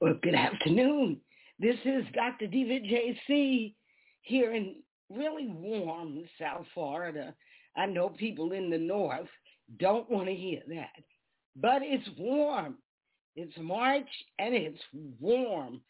Well, 0.00 0.14
good 0.22 0.36
afternoon. 0.36 1.20
This 1.58 1.74
is 1.84 2.04
Dr. 2.14 2.46
Diva 2.46 2.78
JC 2.86 3.74
here 4.22 4.54
in 4.54 4.76
really 5.10 5.48
warm 5.48 6.20
South 6.40 6.66
Florida. 6.72 7.34
I 7.76 7.86
know 7.86 8.08
people 8.08 8.52
in 8.52 8.70
the 8.70 8.78
north 8.78 9.26
don't 9.80 10.08
want 10.08 10.28
to 10.28 10.34
hear 10.36 10.60
that, 10.68 11.02
but 11.56 11.82
it's 11.82 12.08
warm. 12.16 12.76
It's 13.34 13.56
March 13.58 14.08
and 14.38 14.54
it's 14.54 14.78
warm. 15.18 15.80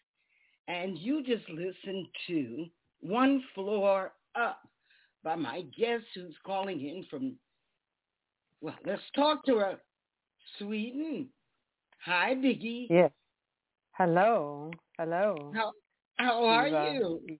And 0.68 0.96
you 0.96 1.22
just 1.22 1.46
listened 1.50 2.06
to 2.28 2.64
One 3.00 3.44
Floor 3.54 4.12
Up 4.34 4.60
by 5.22 5.34
my 5.34 5.64
guest 5.78 6.04
who's 6.14 6.36
calling 6.46 6.80
in 6.80 7.04
from, 7.10 7.34
well, 8.62 8.74
let's 8.86 9.02
talk 9.14 9.44
to 9.44 9.56
her, 9.56 9.76
Sweden. 10.58 11.28
Hi, 12.06 12.34
Biggi. 12.34 12.86
Yes. 12.88 13.10
Hello. 13.98 14.70
Hello. 14.96 15.52
How 15.56 15.72
how 16.18 16.44
are 16.44 16.68
Uh, 16.68 16.92
you? 16.92 17.38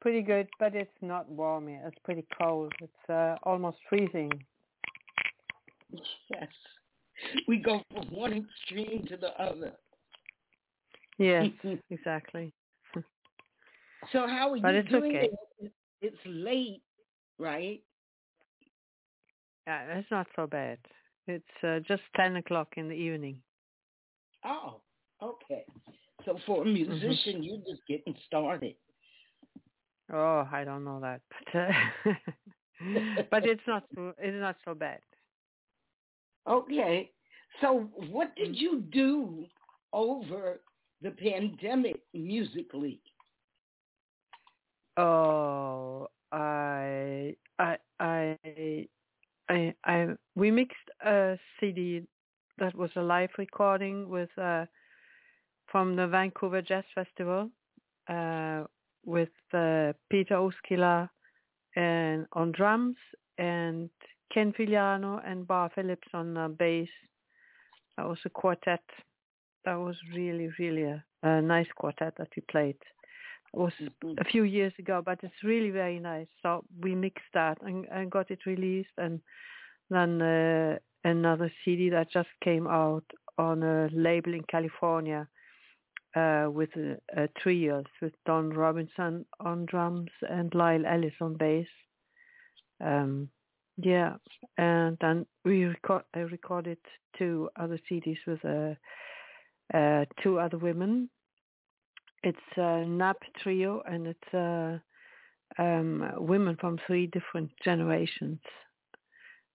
Pretty 0.00 0.22
good, 0.22 0.48
but 0.58 0.74
it's 0.74 1.02
not 1.02 1.28
warm 1.28 1.68
here. 1.68 1.82
It's 1.86 1.98
pretty 2.02 2.26
cold. 2.40 2.72
It's 2.80 3.10
uh, 3.10 3.36
almost 3.42 3.76
freezing. 3.90 4.30
Yes. 6.30 6.48
We 7.46 7.58
go 7.58 7.82
from 7.92 8.06
one 8.10 8.32
extreme 8.32 9.06
to 9.08 9.18
the 9.18 9.38
other. 9.38 9.72
Yes, 11.18 11.50
exactly. 11.90 12.50
So 14.12 14.26
how 14.26 14.50
are 14.52 14.58
But 14.60 14.74
you 14.74 14.80
it's 14.80 14.88
doing? 14.88 15.16
okay. 15.16 15.30
it? 15.60 15.72
It's 16.00 16.24
late, 16.24 16.82
right? 17.38 17.82
Yeah, 19.66 19.98
it's 19.98 20.10
not 20.10 20.26
so 20.36 20.46
bad. 20.46 20.78
It's 21.26 21.62
uh, 21.62 21.80
just 21.80 22.02
10 22.16 22.36
o'clock 22.36 22.68
in 22.76 22.88
the 22.88 22.94
evening. 22.94 23.42
Oh, 24.44 24.80
okay. 25.24 25.64
So 26.24 26.38
for 26.46 26.62
a 26.62 26.66
Mm-hmm. 26.88 27.14
musician, 27.14 27.42
you're 27.42 27.58
just 27.58 27.82
getting 27.88 28.14
started. 28.26 28.74
Oh, 30.12 30.48
I 30.52 30.64
don't 30.64 30.84
know 30.84 31.00
that, 31.00 31.20
but 31.28 31.60
uh, 31.60 32.12
but 33.30 33.46
it's 33.46 33.62
not 33.66 33.84
so 33.94 34.12
it's 34.18 34.40
not 34.40 34.56
so 34.64 34.74
bad. 34.74 35.00
Okay. 36.48 37.10
So 37.60 37.90
what 38.10 38.34
did 38.36 38.50
Mm. 38.50 38.56
you 38.56 38.80
do 38.92 39.46
over 39.92 40.60
the 41.02 41.10
pandemic 41.10 42.02
musically? 42.14 43.00
Oh, 44.96 46.08
I 46.32 47.36
I 47.58 47.76
I 48.00 48.38
I 49.48 49.74
I 49.84 50.08
we 50.36 50.50
mixed 50.50 50.88
a 51.04 51.38
CD 51.60 52.02
that 52.58 52.74
was 52.74 52.90
a 52.96 53.02
live 53.02 53.30
recording 53.38 54.08
with 54.08 54.30
uh 54.38 54.66
from 55.74 55.96
the 55.96 56.06
Vancouver 56.06 56.62
Jazz 56.62 56.84
Festival 56.94 57.50
uh 58.08 58.62
with 59.04 59.36
uh, 59.52 59.92
Peeter 60.08 60.36
Uuskyla 60.36 61.10
and 61.74 62.26
on 62.32 62.52
drums 62.52 62.96
and 63.38 63.90
Ken 64.32 64.52
Filiano 64.56 65.20
and 65.26 65.48
Barre 65.48 65.70
Phillips 65.74 66.08
on 66.14 66.36
uh, 66.36 66.46
bass. 66.48 66.88
That 67.96 68.06
was 68.08 68.18
a 68.24 68.30
quartet. 68.30 68.84
That 69.64 69.74
was 69.74 69.96
really, 70.14 70.48
really 70.60 70.84
a, 70.84 71.04
a 71.24 71.42
nice 71.42 71.66
quartet 71.76 72.14
that 72.18 72.28
we 72.36 72.42
played. 72.52 72.78
It 73.52 73.58
was 73.64 73.72
Mhm. 73.80 74.20
a 74.20 74.24
few 74.32 74.44
years 74.44 74.74
ago, 74.78 75.02
but 75.04 75.18
it's 75.24 75.42
really 75.42 75.70
very 75.70 75.98
nice. 75.98 76.28
So 76.42 76.64
we 76.84 76.94
mixed 76.94 77.32
that 77.34 77.58
and, 77.62 77.86
and 77.90 78.10
got 78.10 78.30
it 78.30 78.46
released, 78.46 78.96
and 78.96 79.20
then 79.90 80.22
uh, 80.22 80.78
another 81.02 81.50
CD 81.64 81.90
that 81.90 82.10
just 82.10 82.32
came 82.44 82.66
out 82.68 83.04
on 83.38 83.62
a 83.62 83.88
label 83.92 84.32
in 84.34 84.44
California 84.44 85.28
uh, 86.14 86.46
with 86.50 86.70
a, 86.76 86.96
a 87.16 87.28
with 88.00 88.12
Don 88.26 88.50
Robinson 88.50 89.26
on 89.40 89.66
drums 89.66 90.10
and 90.28 90.54
Lisle 90.54 90.86
Ellis 90.86 91.14
on 91.20 91.34
bass. 91.34 91.66
Um, 92.84 93.28
yeah, 93.76 94.14
and 94.56 94.96
then 95.00 95.26
we 95.44 95.64
record, 95.64 96.04
I 96.14 96.20
recorded 96.20 96.78
two 97.18 97.48
other 97.58 97.78
CDs 97.90 98.18
with 98.26 98.44
uh, 98.44 98.74
uh, 99.76 100.04
two 100.22 100.38
other 100.38 100.58
women. 100.58 101.10
It's 102.22 102.38
a 102.56 102.84
NAB 102.86 103.16
trio, 103.42 103.82
and 103.86 104.06
it's 104.06 104.34
uh, 104.34 104.78
um, 105.60 106.10
women 106.18 106.56
from 106.60 106.78
three 106.86 107.06
different 107.06 107.50
generations. 107.64 108.38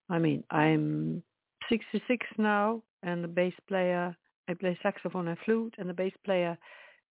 I 0.09 0.19
mean, 0.19 0.43
I'm 0.51 1.23
66 1.69 2.27
now, 2.37 2.83
and 3.03 3.23
the 3.23 3.27
bass 3.27 3.53
player, 3.67 4.15
I 4.49 4.55
play 4.55 4.77
saxophone 4.81 5.27
and 5.27 5.37
flute, 5.45 5.75
and 5.77 5.87
the 5.87 5.93
bass 5.93 6.13
player 6.25 6.57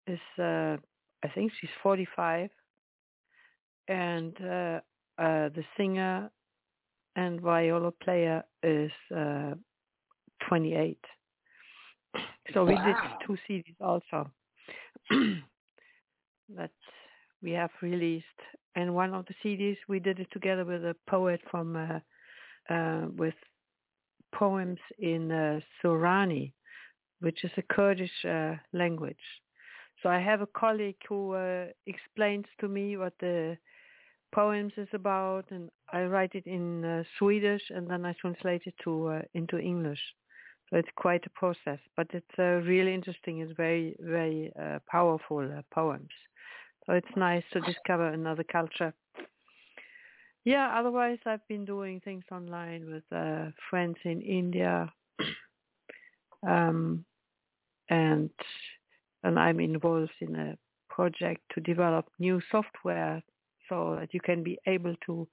is, 0.07 0.19
uh, 0.39 0.77
I 1.23 1.27
think 1.33 1.51
she's 1.59 1.69
45, 1.83 2.49
and 3.89 4.33
uh, 4.41 4.79
uh, 5.17 5.49
the 5.49 5.63
singer 5.77 6.31
and 7.17 7.41
viola 7.41 7.91
player 7.91 8.43
is 8.63 8.91
uh, 9.15 9.53
28. 10.47 10.97
So 12.53 12.63
we 12.63 12.75
did 12.75 12.95
two 13.25 13.37
CDs 13.47 13.75
also. 13.81 14.31
That 16.55 16.69
we 17.41 17.53
have 17.53 17.71
released, 17.81 18.25
and 18.75 18.93
one 18.93 19.15
of 19.15 19.25
the 19.25 19.33
CDs 19.43 19.77
we 19.89 19.99
did 19.99 20.19
it 20.19 20.27
together 20.31 20.63
with 20.63 20.85
a 20.85 20.95
poet 21.09 21.41
from 21.49 21.75
uh, 21.75 22.71
uh, 22.71 23.07
with 23.17 23.33
poems 24.31 24.77
in 24.99 25.31
uh, 25.31 25.59
Sorani, 25.81 26.51
which 27.25 27.43
is 27.43 27.49
a 27.57 27.63
Kurdish 27.63 28.23
uh, 28.23 28.53
language. 28.71 29.25
So 30.03 30.09
I 30.09 30.19
have 30.19 30.41
a 30.41 30.47
colleague 30.55 31.01
who 31.09 31.33
uh, 31.33 31.65
explains 31.87 32.45
to 32.59 32.67
me 32.67 32.97
what 32.97 33.13
the 33.19 33.57
poems 34.31 34.73
is 34.77 34.87
about, 34.93 35.45
and 35.49 35.71
I 35.91 36.03
write 36.03 36.35
it 36.35 36.45
in 36.45 36.85
uh, 36.85 37.03
Swedish, 37.17 37.63
and 37.71 37.89
then 37.89 38.05
I 38.05 38.13
translate 38.21 38.61
it 38.67 38.75
to 38.83 39.07
uh, 39.07 39.21
into 39.33 39.57
English. 39.57 40.03
So 40.69 40.77
it's 40.77 40.95
quite 40.95 41.25
a 41.25 41.31
process, 41.31 41.79
but 41.97 42.05
it's 42.13 42.37
uh, 42.37 42.61
really 42.71 42.93
interesting. 42.93 43.39
It's 43.39 43.53
very, 43.57 43.95
very 43.99 44.51
uh, 44.61 44.77
powerful 44.87 45.49
poems. 45.73 46.13
So 46.85 46.93
it's 46.93 47.15
nice 47.15 47.43
to 47.53 47.59
discover 47.61 48.09
another 48.09 48.43
culture. 48.43 48.93
Yeah, 50.43 50.77
otherwise 50.77 51.17
I've 51.25 51.47
been 51.47 51.65
doing 51.65 52.01
things 52.01 52.25
online 52.31 52.85
with 52.85 53.03
friends 53.71 53.97
in 54.03 54.21
India, 54.21 54.93
um, 56.47 57.03
and 57.89 58.29
and 59.23 59.39
I'm 59.39 59.59
involved 59.59 60.11
in 60.21 60.35
a 60.35 60.57
project 60.89 61.41
to 61.53 61.61
develop 61.61 62.05
new 62.19 62.41
software 62.51 63.21
so 63.67 63.97
that 63.99 64.13
you 64.13 64.19
can 64.19 64.43
be 64.43 64.57
able 64.67 64.95
to 65.07 65.27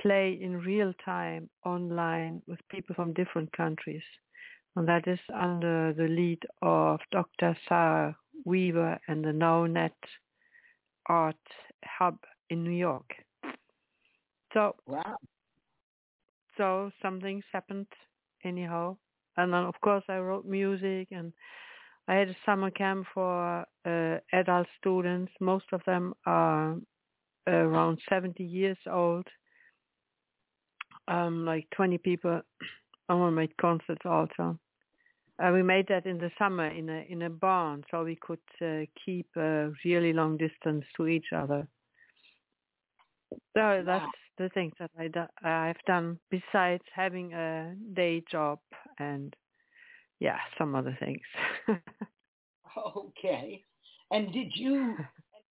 play 0.00 0.38
in 0.40 0.56
real 0.58 0.92
time 1.04 1.48
online 1.64 2.40
with 2.46 2.58
people 2.70 2.94
from 2.94 3.12
different 3.12 3.52
countries. 3.52 4.02
And 4.76 4.88
that 4.88 5.06
is 5.06 5.18
under 5.34 5.92
the 5.92 6.08
lead 6.08 6.38
of 6.62 7.00
Dr. 7.12 7.56
Sarah 7.68 8.16
Weaver 8.44 8.98
and 9.08 9.22
the 9.24 9.30
NowNet 9.30 9.90
Art 11.06 11.36
Hub 11.84 12.18
in 12.48 12.64
New 12.64 12.70
York. 12.70 13.10
So 14.54 14.76
Wow. 14.86 15.18
so 16.56 16.90
some 17.02 17.20
things 17.20 17.44
happened 17.52 17.86
anyhow. 18.44 18.96
And 19.36 19.52
then 19.52 19.64
of 19.64 19.74
course 19.82 20.04
I 20.08 20.18
wrote 20.18 20.44
music 20.46 21.08
and 21.10 21.32
I 22.10 22.14
had 22.14 22.28
a 22.28 22.36
summer 22.44 22.72
camp 22.72 23.06
for 23.14 23.64
uh, 23.86 24.18
adult 24.32 24.66
students. 24.80 25.30
Most 25.40 25.66
of 25.72 25.80
them 25.86 26.12
are 26.26 26.76
around 27.46 28.00
70 28.08 28.42
years 28.42 28.78
old. 28.90 29.28
Um, 31.06 31.44
like 31.44 31.68
20 31.76 31.98
people. 31.98 32.40
And 33.08 33.24
we 33.24 33.30
made 33.32 33.56
concerts 33.56 34.02
also. 34.04 34.56
Uh, 35.42 35.50
we 35.52 35.64
made 35.64 35.88
that 35.88 36.06
in 36.06 36.18
the 36.18 36.30
summer 36.38 36.68
in 36.68 36.88
a 36.88 37.04
in 37.08 37.22
a 37.22 37.28
barn, 37.28 37.82
so 37.90 38.04
we 38.04 38.14
could 38.14 38.46
uh, 38.62 38.86
keep 39.04 39.26
a 39.36 39.72
really 39.84 40.12
long 40.12 40.36
distance 40.36 40.84
to 40.96 41.08
each 41.08 41.32
other. 41.34 41.66
So 43.56 43.82
that's 43.84 44.20
the 44.38 44.48
things 44.50 44.74
that 44.78 44.92
I 44.96 45.08
do, 45.08 45.24
I've 45.42 45.84
done 45.88 46.20
besides 46.30 46.84
having 46.94 47.32
a 47.32 47.74
day 47.94 48.22
job 48.30 48.60
and 49.00 49.34
yeah, 50.20 50.38
some 50.58 50.74
other 50.74 50.96
things. 51.00 51.22
Okay. 52.96 53.64
And 54.12 54.32
did 54.32 54.48
you 54.54 54.96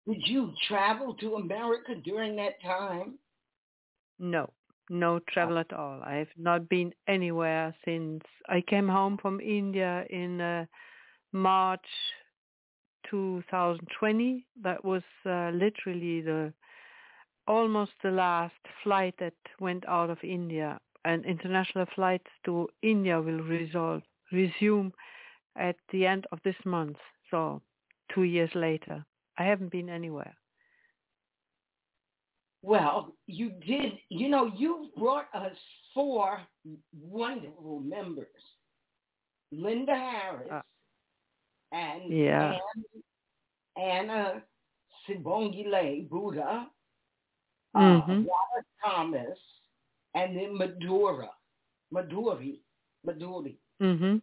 did 0.06 0.22
you 0.26 0.52
travel 0.68 1.14
to 1.14 1.34
America 1.37 1.94
during 2.04 2.37
that 2.37 2.60
time? 2.62 3.18
no, 4.18 4.50
no 4.90 5.20
travel 5.28 5.58
at 5.58 5.72
all. 5.72 6.02
I've 6.02 6.30
not 6.37 6.68
been 6.68 6.92
anywhere 7.08 7.75
since 7.84 8.22
I 8.48 8.62
came 8.62 8.88
home 8.88 9.18
from 9.20 9.40
India 9.40 10.04
in 10.10 10.40
uh, 10.40 10.66
March 11.32 11.87
2020. 13.10 14.46
That 14.62 14.84
was 14.84 15.02
uh, 15.26 15.50
literally 15.54 16.20
the 16.22 16.52
almost 17.46 17.92
the 18.02 18.10
last 18.10 18.54
flight 18.82 19.14
that 19.18 19.34
went 19.60 19.87
out 19.88 20.10
of 20.10 20.18
India. 20.22 20.78
And 21.04 21.25
international 21.25 21.87
flights 21.94 22.30
to 22.44 22.68
India 22.82 23.20
will 23.20 23.40
resolve, 23.40 24.02
resume 24.32 24.92
at 25.56 25.76
the 25.92 26.06
end 26.06 26.26
of 26.32 26.38
this 26.44 26.56
month. 26.64 26.97
So 27.30 27.61
two 28.14 28.23
years 28.25 28.50
later, 28.54 29.04
I 29.38 29.44
haven't 29.44 29.70
been 29.70 29.88
anywhere. 29.88 30.35
Well, 32.62 33.14
you 33.26 33.50
did. 33.66 33.92
You 34.08 34.28
know, 34.28 34.47
you 34.56 34.90
brought 34.97 35.28
us 35.32 35.56
four 35.94 36.40
wonderful 37.00 37.80
members: 37.80 38.26
Linda 39.52 39.94
Harris 39.94 40.49
Uh, 40.50 40.62
and 41.73 42.12
yeah. 42.12 42.58
Ann- 42.75 43.02
Anna 43.76 44.42
Sibongile 45.06 46.08
Buda, 46.08 46.68
uh, 47.75 47.78
Mhm. 47.78 48.26
Robert 48.26 48.66
Thomas, 48.85 49.38
and 50.14 50.37
then 50.37 50.56
Madura, 50.56 51.30
Madhuri, 51.92 52.61
Madhuri. 53.06 53.56
Mhm. 53.80 54.23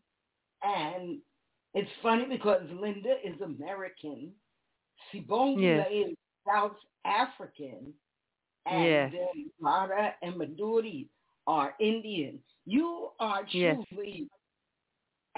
And 0.64 1.22
it's 1.74 1.92
funny 2.02 2.26
because 2.26 2.64
Linda 2.72 3.16
is 3.24 3.40
American, 3.42 4.34
Sibongile 5.14 5.62
yes. 5.62 5.88
is 5.92 6.18
South 6.48 6.78
African, 7.06 7.94
and 8.66 8.86
yes. 8.86 9.12
then 9.14 9.52
Mara 9.60 10.16
and 10.22 10.36
Madhuri 10.36 11.08
are 11.48 11.76
Indian. 11.80 12.40
You 12.66 13.12
are 13.20 13.44
truly 13.52 13.84
yes. 13.92 14.30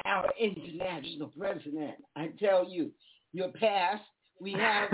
our 0.06 0.30
international 0.40 1.28
president. 1.38 1.96
I 2.16 2.28
tell 2.40 2.70
you, 2.70 2.92
your 3.34 3.50
past. 3.50 4.04
We 4.40 4.52
have 4.54 4.90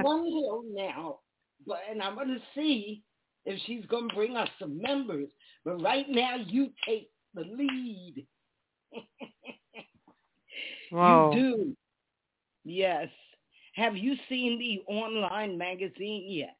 one 0.00 0.24
hill 0.26 0.62
now, 0.72 1.18
but 1.66 1.80
and 1.90 2.02
I'm 2.02 2.14
going 2.14 2.28
to 2.28 2.40
see 2.54 3.02
if 3.44 3.60
she's 3.66 3.84
going 3.86 4.08
to 4.08 4.14
bring 4.14 4.36
us 4.36 4.48
some 4.58 4.80
members. 4.80 5.28
But 5.64 5.82
right 5.82 6.06
now, 6.08 6.36
you 6.36 6.70
take 6.86 7.10
the 7.34 7.42
lead. 7.42 8.26
wow. 10.92 11.32
You 11.32 11.40
do. 11.40 11.76
Yes. 12.64 13.08
Have 13.74 13.96
you 13.96 14.14
seen 14.28 14.58
the 14.58 14.82
online 14.92 15.56
magazine 15.56 16.24
yet? 16.26 16.56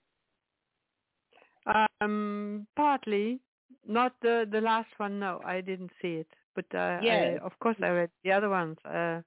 Um, 2.00 2.66
partly. 2.76 3.40
Not 3.86 4.12
the 4.22 4.46
the 4.50 4.60
last 4.60 4.88
one. 4.98 5.18
No, 5.18 5.40
I 5.44 5.60
didn't 5.60 5.90
see 6.00 6.14
it. 6.14 6.28
But 6.54 6.66
uh, 6.74 7.00
yes. 7.02 7.38
I, 7.40 7.44
of 7.44 7.52
course, 7.60 7.76
I 7.82 7.88
read 7.88 8.10
the 8.24 8.32
other 8.32 8.48
ones. 8.48 8.76
Uh, 8.84 9.20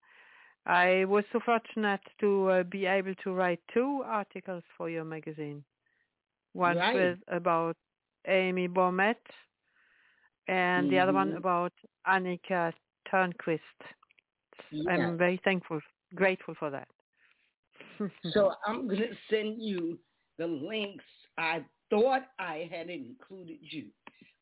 I 0.65 1.05
was 1.05 1.23
so 1.31 1.39
fortunate 1.43 2.01
to 2.19 2.49
uh, 2.49 2.63
be 2.63 2.85
able 2.85 3.15
to 3.23 3.33
write 3.33 3.59
two 3.73 4.03
articles 4.05 4.63
for 4.77 4.89
your 4.89 5.03
magazine. 5.03 5.63
One 6.53 6.77
right. 6.77 6.93
with 6.93 7.19
about 7.29 7.77
Amy 8.27 8.67
Baumet, 8.67 9.15
and 10.47 10.85
mm-hmm. 10.85 10.91
the 10.91 10.99
other 10.99 11.13
one 11.13 11.29
mm-hmm. 11.29 11.37
about 11.37 11.73
Annika 12.07 12.73
Törnqvist. 13.11 13.59
Yes. 14.71 14.87
I'm 14.89 15.17
very 15.17 15.39
thankful, 15.43 15.79
grateful 16.15 16.55
for 16.57 16.69
that. 16.69 16.87
so 18.33 18.53
I'm 18.65 18.87
going 18.87 19.01
to 19.01 19.15
send 19.29 19.61
you 19.61 19.99
the 20.37 20.47
links. 20.47 21.03
I 21.37 21.63
thought 21.89 22.23
I 22.39 22.69
had 22.71 22.89
included 22.89 23.59
you, 23.61 23.87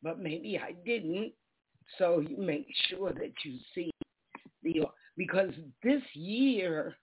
but 0.03 0.19
maybe 0.19 0.59
I 0.59 0.73
didn't. 0.85 1.33
So 1.97 2.19
you 2.19 2.38
make 2.38 2.67
sure 2.88 3.11
that 3.11 3.33
you 3.43 3.57
see 3.73 3.91
the 4.61 4.85
because 5.17 5.51
this 5.83 6.03
year, 6.13 6.95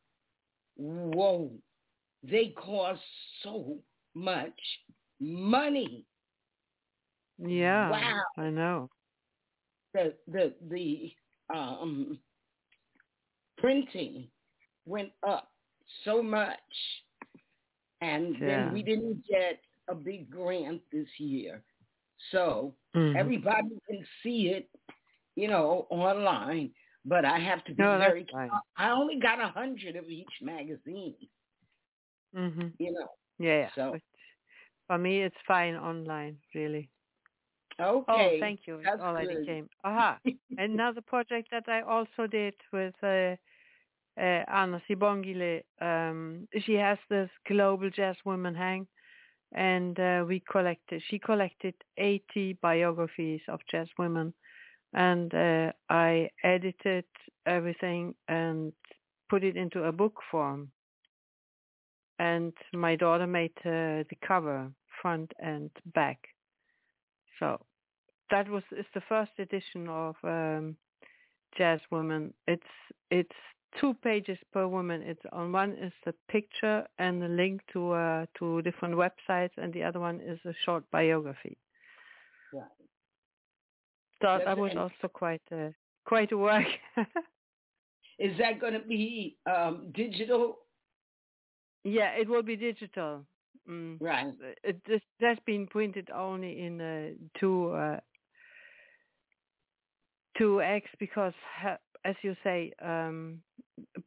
whoa, 0.76 1.50
they 2.22 2.54
cost 2.56 3.00
so 3.42 3.78
much 4.14 4.58
money. 5.20 6.04
Yeah. 7.38 7.90
Wow. 7.90 8.22
I 8.38 8.50
know. 8.50 8.90
The 9.92 10.14
the 10.28 10.54
the 10.70 11.12
um 11.54 12.18
printing 13.58 14.28
went 14.84 15.10
up 15.26 15.50
so 16.04 16.22
much 16.22 16.58
and 18.00 18.36
yeah. 18.38 18.46
then 18.46 18.72
we 18.72 18.82
didn't 18.82 19.22
get 19.28 19.60
a 19.88 19.94
big 19.94 20.30
grant 20.30 20.80
this 20.92 21.08
year. 21.18 21.62
So 22.32 22.74
mm-hmm. 22.94 23.16
everybody 23.16 23.78
can 23.88 24.04
see 24.22 24.52
it, 24.54 24.68
you 25.34 25.48
know, 25.48 25.86
online. 25.90 26.70
But 27.04 27.24
I 27.24 27.38
have 27.38 27.64
to 27.66 27.74
be 27.74 27.82
no, 27.82 27.98
very. 27.98 28.24
Careful. 28.24 28.58
I 28.76 28.90
only 28.90 29.20
got 29.20 29.40
a 29.40 29.48
hundred 29.48 29.94
of 29.94 30.08
each 30.08 30.26
magazine. 30.42 31.14
Mhm. 32.34 32.72
You 32.78 32.92
know. 32.92 33.08
Yeah. 33.38 33.68
So 33.76 33.92
but 33.92 34.00
for 34.88 34.98
me, 34.98 35.22
it's 35.22 35.36
fine 35.46 35.76
online, 35.76 36.36
really. 36.54 36.90
Okay. 37.80 38.36
Oh, 38.36 38.40
thank 38.40 38.60
you. 38.66 38.80
That's 38.84 39.00
it 39.00 39.02
already 39.02 39.34
good. 39.34 39.46
came. 39.46 39.68
Aha. 39.84 40.18
Another 40.56 41.00
project 41.00 41.48
that 41.50 41.68
I 41.68 41.82
also 41.82 42.26
did 42.30 42.54
with 42.72 42.94
uh, 43.02 43.36
uh, 44.18 44.44
Anna 44.48 44.80
Sibongile. 44.88 45.62
Um, 45.80 46.48
she 46.64 46.74
has 46.74 46.98
this 47.10 47.28
global 47.46 47.90
jazz 47.90 48.16
women 48.24 48.54
hang, 48.54 48.86
and 49.52 49.98
uh, 50.00 50.24
we 50.26 50.42
collected. 50.50 51.02
She 51.08 51.18
collected 51.18 51.74
80 51.98 52.54
biographies 52.62 53.42
of 53.48 53.60
jazz 53.70 53.88
women 53.98 54.32
and 54.96 55.34
uh, 55.34 55.72
I 55.90 56.30
edited 56.42 57.04
everything 57.46 58.14
and 58.28 58.72
put 59.28 59.44
it 59.44 59.56
into 59.56 59.84
a 59.84 59.92
book 59.92 60.18
form. 60.30 60.70
And 62.18 62.54
my 62.72 62.96
daughter 62.96 63.26
made 63.26 63.52
uh, 63.58 64.04
the 64.08 64.16
cover, 64.26 64.70
front 65.02 65.32
and 65.38 65.70
back. 65.94 66.18
So 67.38 67.60
that 68.30 68.48
was 68.48 68.62
it's 68.72 68.88
the 68.94 69.02
first 69.08 69.32
edition 69.38 69.88
of 69.88 70.16
um, 70.24 70.76
Jazz 71.56 71.80
Woman. 71.90 72.32
It's 72.46 72.62
it's 73.10 73.38
two 73.80 73.94
pages 74.02 74.38
per 74.52 74.66
woman. 74.66 75.02
It's 75.02 75.22
on 75.32 75.52
one 75.52 75.72
is 75.72 75.92
the 76.04 76.14
picture 76.28 76.86
and 76.98 77.20
the 77.20 77.28
link 77.28 77.60
to 77.72 77.92
uh, 77.92 78.26
to 78.38 78.62
different 78.62 78.94
websites, 78.94 79.56
and 79.56 79.72
the 79.72 79.82
other 79.82 80.00
one 80.00 80.20
is 80.20 80.38
a 80.44 80.54
short 80.64 80.84
biography. 80.90 81.56
Right. 82.52 82.64
So 84.22 84.38
that 84.44 84.56
was 84.56 84.72
also 84.76 85.08
quite 85.12 85.42
a 85.52 85.72
quite 86.04 86.32
a 86.32 86.38
work. 86.38 86.66
Is 88.18 88.32
that 88.38 88.60
going 88.60 88.72
to 88.72 88.80
be 88.80 89.36
um, 89.44 89.92
digital? 89.94 90.58
Yeah, 91.84 92.12
it 92.18 92.28
will 92.28 92.42
be 92.42 92.56
digital. 92.56 93.26
Mm. 93.68 93.98
Right. 94.00 94.32
It 94.64 94.80
just 94.86 95.04
has 95.20 95.36
been 95.44 95.66
printed 95.66 96.08
only 96.10 96.64
in 96.64 96.80
uh, 96.80 97.08
two 97.38 97.70
uh, 97.70 98.00
two 100.38 100.62
X 100.62 100.86
because, 100.98 101.34
as 102.04 102.14
you 102.22 102.34
say, 102.42 102.72
um, 102.84 103.40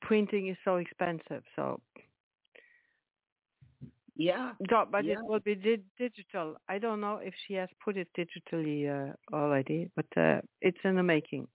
printing 0.02 0.48
is 0.48 0.58
so 0.64 0.78
expensive. 0.78 1.44
So 1.56 1.80
yeah. 4.20 4.52
but 4.92 5.06
yeah. 5.06 5.14
it 5.14 5.20
will 5.24 5.40
be 5.40 5.56
di- 5.56 5.84
digital. 5.98 6.58
I 6.68 6.78
don't 6.78 7.00
know 7.00 7.20
if 7.24 7.34
she 7.48 7.54
has 7.54 7.70
put 7.84 7.96
it 7.96 8.10
digitally 8.18 8.90
uh, 8.90 9.14
already, 9.34 9.90
but 9.96 10.06
uh, 10.18 10.42
it's 10.62 10.78
in 10.84 10.96
the 10.96 11.04
making. 11.04 11.48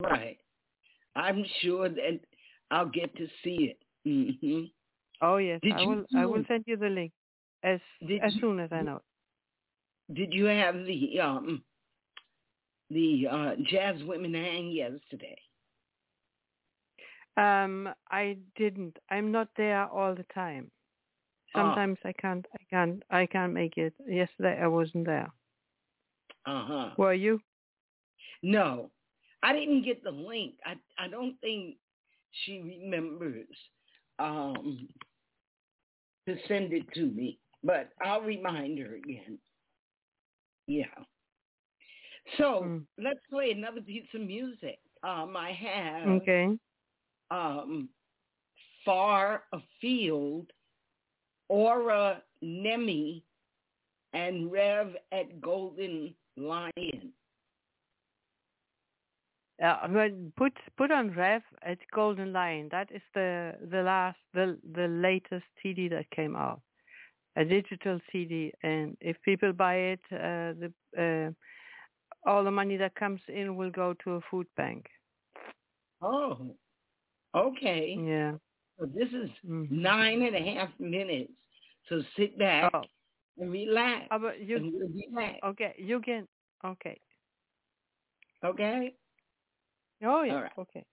Right. 0.00 0.38
I'm 1.16 1.44
sure 1.60 1.88
that 1.88 2.20
I'll 2.70 2.88
get 2.88 3.14
to 3.16 3.26
see 3.42 3.74
it. 3.74 3.78
Mm-hmm. 4.06 4.64
Oh 5.22 5.38
yes, 5.38 5.58
did 5.62 5.72
I 5.72 5.84
will. 5.84 6.04
Do, 6.10 6.18
I 6.18 6.26
will 6.26 6.44
send 6.46 6.64
you 6.66 6.76
the 6.76 6.88
link 6.88 7.10
as 7.64 7.80
as 8.22 8.34
you, 8.34 8.40
soon 8.40 8.60
as 8.60 8.70
I 8.70 8.82
know. 8.82 9.00
Did 10.12 10.32
you 10.32 10.44
have 10.44 10.74
the 10.84 11.20
um 11.20 11.62
the 12.90 13.26
uh, 13.30 13.54
jazz 13.68 14.02
women 14.04 14.34
hang 14.34 14.70
yesterday? 14.70 15.36
Um, 17.36 17.88
I 18.10 18.38
didn't. 18.56 18.96
I'm 19.10 19.30
not 19.30 19.48
there 19.56 19.86
all 19.86 20.14
the 20.14 20.24
time. 20.34 20.70
Sometimes 21.54 21.98
I 22.04 22.12
can't. 22.12 22.46
I 22.54 22.64
can't. 22.70 23.02
I 23.10 23.26
can't 23.26 23.52
make 23.52 23.76
it. 23.76 23.94
Yesterday 24.06 24.58
I 24.62 24.66
wasn't 24.66 25.06
there. 25.06 25.30
Uh 26.46 26.64
huh. 26.66 26.90
Were 26.96 27.14
you? 27.14 27.40
No, 28.42 28.90
I 29.42 29.52
didn't 29.52 29.82
get 29.84 30.02
the 30.02 30.10
link. 30.10 30.54
I 30.64 30.74
I 30.98 31.08
don't 31.08 31.38
think 31.40 31.76
she 32.44 32.60
remembers 32.60 33.48
um 34.18 34.88
to 36.28 36.36
send 36.48 36.72
it 36.72 36.84
to 36.94 37.06
me, 37.06 37.38
but 37.62 37.90
I'll 38.02 38.22
remind 38.22 38.78
her 38.78 38.96
again. 38.96 39.38
Yeah. 40.66 40.84
So 42.38 42.62
mm. 42.64 42.82
let's 42.98 43.20
play 43.30 43.50
another 43.50 43.80
piece 43.80 44.06
of 44.14 44.20
music. 44.20 44.78
Um, 45.02 45.36
I 45.36 45.52
have 45.52 46.08
okay. 46.08 46.58
Um, 47.30 47.88
far 48.84 49.42
afield 49.52 50.46
Aura 51.48 52.22
Nemi, 52.42 53.22
and 54.12 54.50
Rev 54.50 54.94
at 55.12 55.40
Golden 55.40 56.14
Lion. 56.36 57.12
Uh, 59.62 59.88
put 60.36 60.52
put 60.76 60.90
on 60.90 61.12
Rev 61.12 61.42
at 61.62 61.78
Golden 61.94 62.32
Lion. 62.32 62.68
That 62.70 62.88
is 62.92 63.02
the 63.14 63.54
the 63.70 63.82
last 63.82 64.18
the 64.34 64.58
the 64.74 64.86
latest 64.88 65.46
CD 65.62 65.88
that 65.88 66.10
came 66.10 66.36
out, 66.36 66.60
a 67.36 67.44
digital 67.44 67.98
CD. 68.12 68.52
And 68.62 68.96
if 69.00 69.16
people 69.22 69.52
buy 69.52 69.76
it, 69.76 70.00
uh, 70.12 70.52
the 70.60 70.72
uh, 70.98 71.32
all 72.26 72.44
the 72.44 72.50
money 72.50 72.76
that 72.76 72.94
comes 72.94 73.20
in 73.28 73.56
will 73.56 73.70
go 73.70 73.94
to 74.04 74.12
a 74.12 74.20
food 74.30 74.46
bank. 74.56 74.86
Oh, 76.02 76.54
okay. 77.34 77.96
Yeah. 77.98 78.32
So 78.78 78.86
this 78.86 79.08
is 79.08 79.30
mm-hmm. 79.48 79.66
nine 79.70 80.22
and 80.22 80.36
a 80.36 80.54
half 80.54 80.68
minutes. 80.78 81.32
So 81.88 82.02
sit 82.16 82.38
back 82.38 82.70
oh. 82.74 82.82
and 83.38 83.50
relax. 83.50 84.06
Oh, 84.10 84.18
but 84.18 84.40
you, 84.40 84.72
we'll. 84.80 85.50
Okay, 85.50 85.74
you 85.78 86.00
can. 86.00 86.26
Okay. 86.64 86.98
Okay. 88.44 88.94
Oh 90.04 90.22
yeah. 90.22 90.34
Right. 90.34 90.52
Okay. 90.58 90.84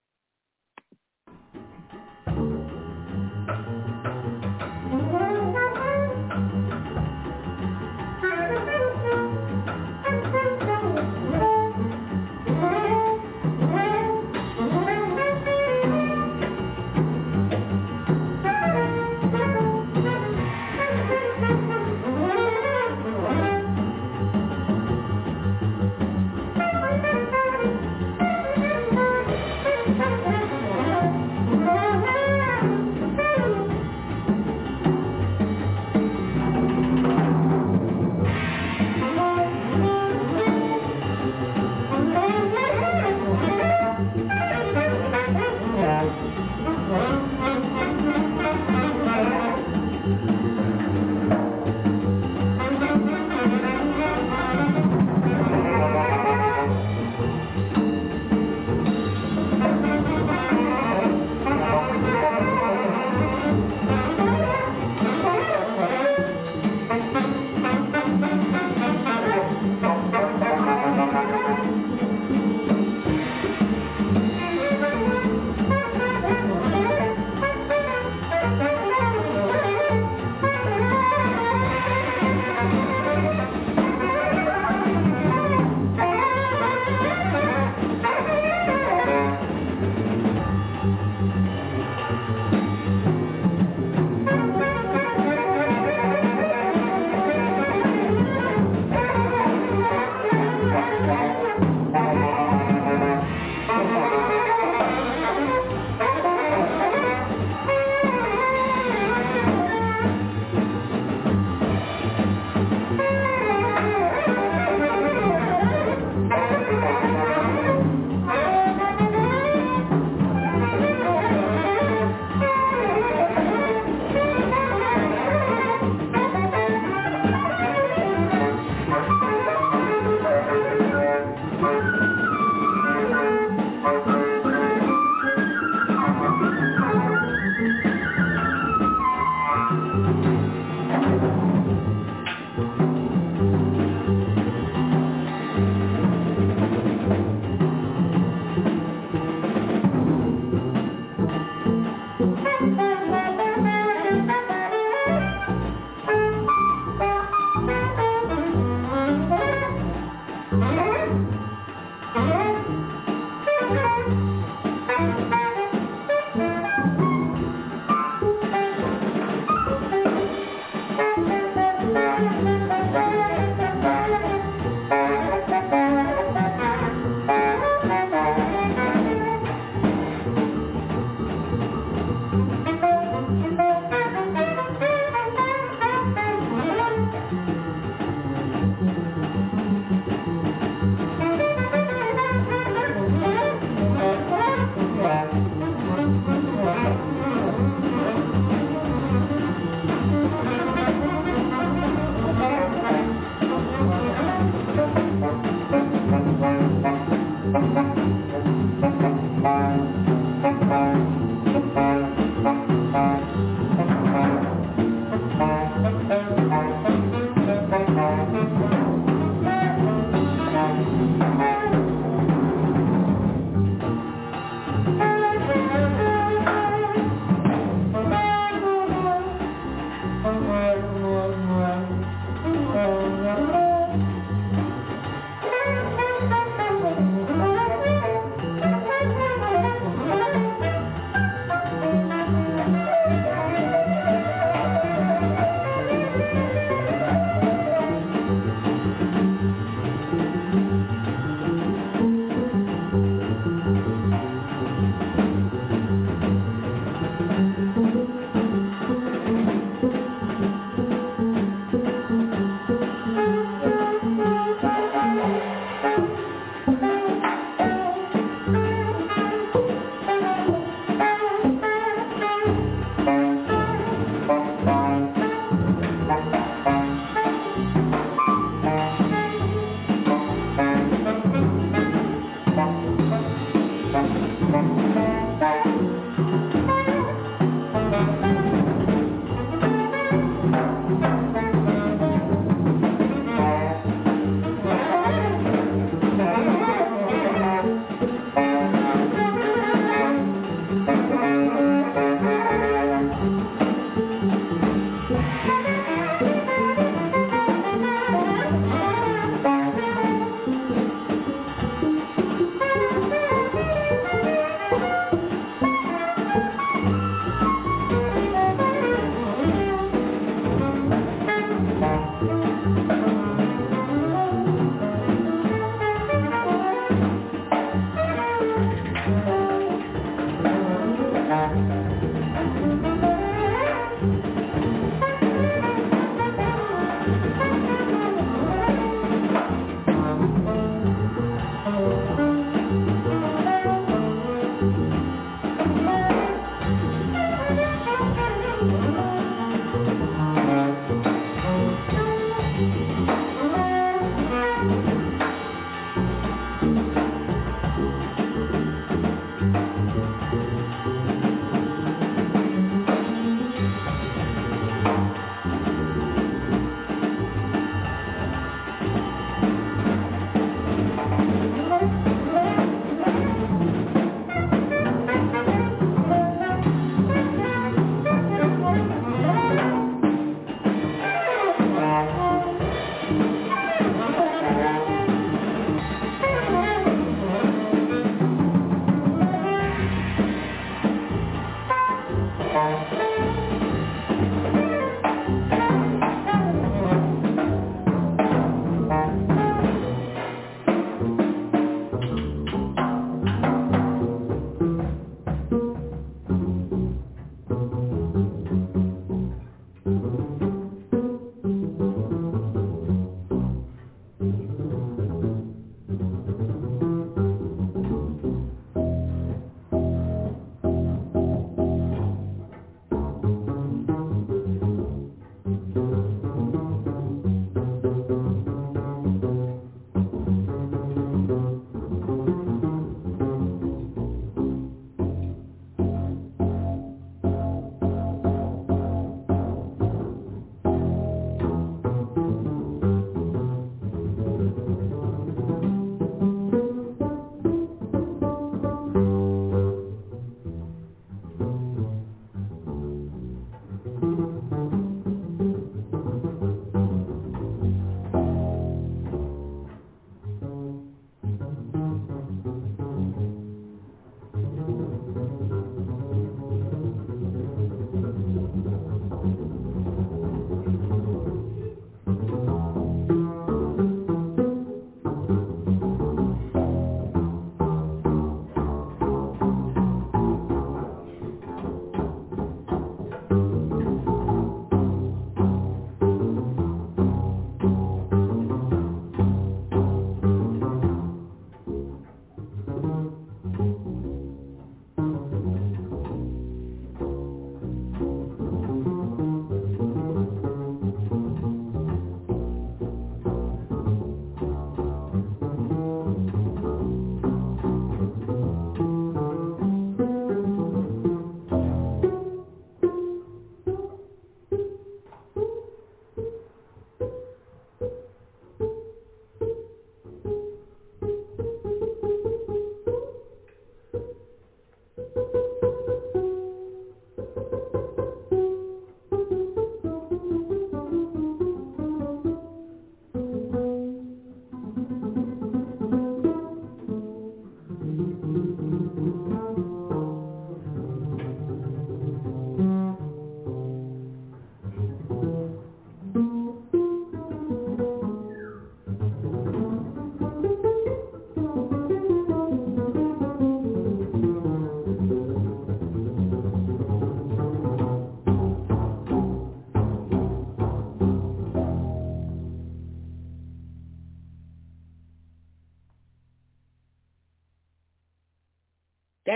Thank 462.13 462.45
you. 462.45 462.92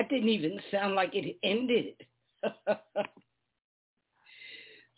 That 0.08 0.16
didn't 0.16 0.30
even 0.30 0.60
sound 0.72 0.96
like 0.96 1.14
it 1.16 1.38
ended. 1.44 1.96
so, 2.64 2.78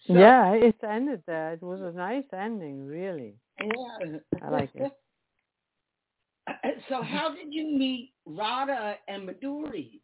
yeah, 0.07 0.51
it 0.53 0.75
ended 0.87 1.23
there. 1.25 1.53
It 1.53 1.63
was 1.63 1.81
a 1.81 1.97
nice 1.97 2.25
ending, 2.31 2.85
really. 2.85 3.35
Yeah. 3.59 4.19
I 4.43 4.49
like 4.49 4.69
it. 4.75 4.91
So 6.89 7.03
how 7.03 7.29
did 7.29 7.53
you 7.53 7.77
meet 7.77 8.11
Radha 8.25 8.95
and 9.07 9.29
Madhuri? 9.29 9.99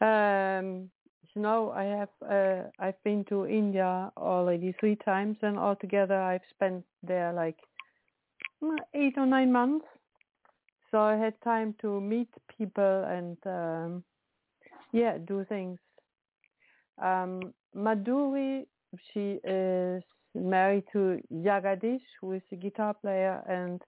Um, 0.00 0.88
you 1.34 1.42
know, 1.42 1.72
I 1.72 1.84
have 1.84 2.08
uh, 2.22 2.68
I've 2.78 3.02
been 3.02 3.24
to 3.28 3.46
India 3.46 4.12
already 4.16 4.76
three 4.78 4.94
times, 4.94 5.38
and 5.42 5.58
altogether 5.58 6.20
I've 6.20 6.46
spent 6.50 6.84
there 7.02 7.32
like 7.32 7.56
mm, 8.62 8.76
eight 8.94 9.14
or 9.16 9.26
nine 9.26 9.50
months. 9.50 9.86
So 10.96 11.02
I 11.02 11.16
had 11.16 11.38
time 11.42 11.74
to 11.82 12.00
meet 12.00 12.30
people 12.56 13.04
and 13.04 13.36
um, 13.44 14.02
yeah, 14.92 15.18
do 15.18 15.44
things. 15.46 15.78
Um, 16.96 17.52
Madhuri, 17.76 18.64
she 19.12 19.38
is 19.44 20.02
married 20.34 20.84
to 20.94 21.20
Jagadish, 21.30 22.00
who 22.18 22.32
is 22.32 22.40
a 22.50 22.56
guitar 22.56 22.94
player 22.94 23.42
and 23.46 23.82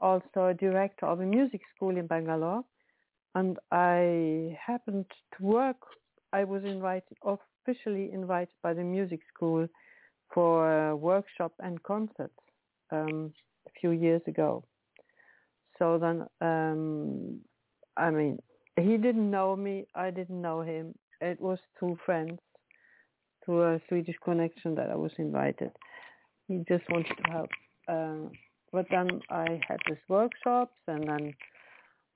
also 0.00 0.46
a 0.46 0.54
director 0.54 1.06
of 1.06 1.20
a 1.20 1.24
music 1.24 1.60
school 1.76 1.96
in 1.96 2.08
Bangalore. 2.08 2.64
And 3.36 3.56
I 3.70 4.58
happened 4.60 5.06
to 5.36 5.44
work. 5.44 5.76
I 6.32 6.42
was 6.42 6.64
invited, 6.64 7.18
officially 7.24 8.10
invited 8.12 8.56
by 8.64 8.74
the 8.74 8.82
music 8.82 9.20
school 9.32 9.68
for 10.34 10.88
a 10.88 10.96
workshop 10.96 11.52
and 11.60 11.80
concerts 11.84 12.42
um, 12.90 13.32
a 13.68 13.70
few 13.80 13.92
years 13.92 14.22
ago. 14.26 14.64
So 15.78 15.98
then, 15.98 16.26
um, 16.40 17.40
I 17.96 18.10
mean, 18.10 18.38
he 18.80 18.96
didn't 18.96 19.30
know 19.30 19.56
me. 19.56 19.86
I 19.94 20.10
didn't 20.10 20.40
know 20.40 20.62
him. 20.62 20.94
it 21.20 21.40
was 21.40 21.58
through 21.78 21.98
friends, 22.06 22.38
through 23.44 23.74
a 23.74 23.80
Swedish 23.88 24.16
connection 24.24 24.74
that 24.76 24.90
I 24.90 24.94
was 24.94 25.12
invited. 25.18 25.72
He 26.46 26.64
just 26.68 26.84
wanted 26.90 27.16
to 27.16 27.30
help. 27.30 27.50
Uh, 27.88 28.28
but 28.72 28.86
then 28.90 29.20
I 29.30 29.60
had 29.66 29.78
these 29.88 30.04
workshops, 30.08 30.76
and 30.86 31.08
then 31.08 31.34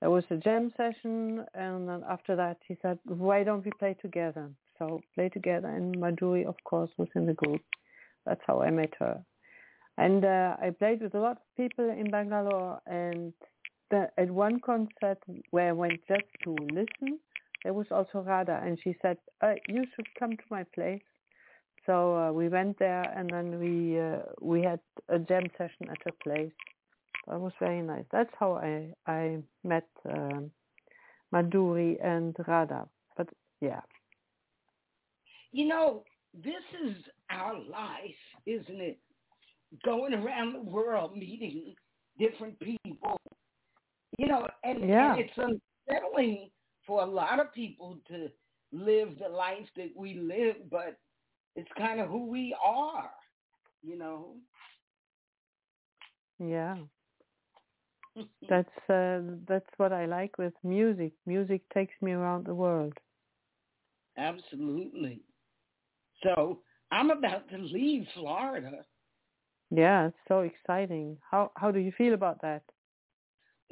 there 0.00 0.10
was 0.10 0.24
a 0.30 0.36
jam 0.36 0.72
session, 0.76 1.44
and 1.54 1.88
then 1.88 2.02
after 2.08 2.36
that 2.36 2.58
he 2.66 2.76
said, 2.82 2.98
"Why 3.04 3.42
don't 3.44 3.64
we 3.64 3.72
play 3.78 3.94
together?" 3.94 4.50
So 4.78 5.00
play 5.14 5.28
together, 5.28 5.68
and 5.68 5.96
Madhuri, 5.96 6.44
of 6.44 6.56
course, 6.64 6.90
was 6.98 7.08
in 7.14 7.26
the 7.26 7.34
group. 7.34 7.62
That's 8.26 8.40
how 8.46 8.62
I 8.62 8.70
met 8.70 8.92
her. 8.98 9.24
And 9.98 10.24
uh, 10.24 10.56
I 10.60 10.70
played 10.70 11.02
with 11.02 11.14
a 11.14 11.20
lot 11.20 11.38
of 11.38 11.56
people 11.56 11.88
in 11.90 12.10
Bangalore, 12.10 12.80
and 12.86 13.32
the, 13.92 14.08
at 14.18 14.30
one 14.30 14.58
concert 14.60 15.18
where 15.52 15.68
I 15.68 15.72
went 15.72 16.00
just 16.08 16.24
to 16.44 16.56
listen, 16.72 17.20
there 17.62 17.74
was 17.74 17.86
also 17.92 18.20
Radha, 18.22 18.60
and 18.64 18.78
she 18.82 18.96
said, 19.02 19.18
uh, 19.42 19.54
"You 19.68 19.84
should 19.94 20.08
come 20.18 20.32
to 20.32 20.44
my 20.50 20.64
place." 20.74 21.02
So 21.86 22.16
uh, 22.16 22.32
we 22.32 22.48
went 22.48 22.78
there, 22.78 23.02
and 23.16 23.30
then 23.30 23.60
we 23.60 24.00
uh, 24.00 24.22
we 24.40 24.62
had 24.62 24.80
a 25.08 25.18
jam 25.20 25.44
session 25.58 25.90
at 25.90 25.98
her 26.06 26.12
place. 26.24 26.52
That 27.28 27.40
was 27.40 27.52
very 27.60 27.82
nice. 27.82 28.06
That's 28.10 28.34
how 28.40 28.54
I 28.54 28.94
I 29.06 29.38
met 29.62 29.88
um, 30.10 30.50
Madhuri 31.32 32.04
and 32.04 32.34
Radha. 32.48 32.88
But 33.16 33.28
yeah, 33.60 33.82
You 35.52 35.66
know, 35.68 36.04
this 36.34 36.64
is 36.84 36.96
our 37.30 37.54
life, 37.54 38.22
isn't 38.46 38.80
it? 38.80 38.98
Going 39.84 40.14
around 40.14 40.54
the 40.54 40.60
world 40.62 41.16
meeting 41.16 41.74
different 42.18 42.58
people. 42.60 43.20
You 44.18 44.28
know, 44.28 44.48
and, 44.64 44.82
Yeah. 44.82 45.16
and 45.16 45.18
it's 45.18 45.36
unsettling 45.36 46.50
for 46.86 47.02
a 47.02 47.06
lot 47.06 47.40
of 47.40 47.52
people 47.52 47.98
to 48.08 48.28
live 48.72 49.18
the 49.18 49.28
life 49.28 49.66
that 49.76 49.90
we 49.96 50.14
live, 50.14 50.56
but 50.70 50.98
it's 51.56 51.70
kind 51.78 52.00
of 52.00 52.08
who 52.08 52.26
we 52.26 52.54
are, 52.64 53.10
you 53.82 53.96
know. 53.98 54.36
yeah. 56.38 56.76
That's 58.48 58.90
uh, 58.90 59.20
that's 59.48 59.70
what 59.78 59.92
I 59.92 60.06
like 60.06 60.38
with 60.38 60.54
music. 60.62 61.12
Music 61.26 61.62
takes 61.72 61.94
me 62.02 62.12
around 62.12 62.44
the 62.46 62.54
world. 62.54 62.94
Absolutely. 64.16 65.22
So 66.22 66.62
I'm 66.90 67.10
about 67.10 67.48
to 67.50 67.58
leave 67.58 68.06
Florida. 68.14 68.86
Yeah, 69.70 70.08
it's 70.08 70.18
so 70.28 70.40
exciting. 70.40 71.18
How 71.30 71.52
how 71.56 71.70
do 71.72 71.80
you 71.80 71.92
feel 71.92 72.14
about 72.14 72.42
that? 72.42 72.62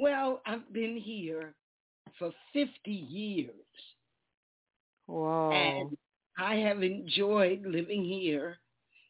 Well, 0.00 0.40
I've 0.46 0.72
been 0.72 0.96
here 0.96 1.54
for 2.18 2.32
50 2.54 2.90
years. 2.90 3.54
Wow. 5.06 5.50
and 5.52 5.98
I 6.38 6.54
have 6.56 6.82
enjoyed 6.82 7.62
living 7.66 8.04
here. 8.04 8.58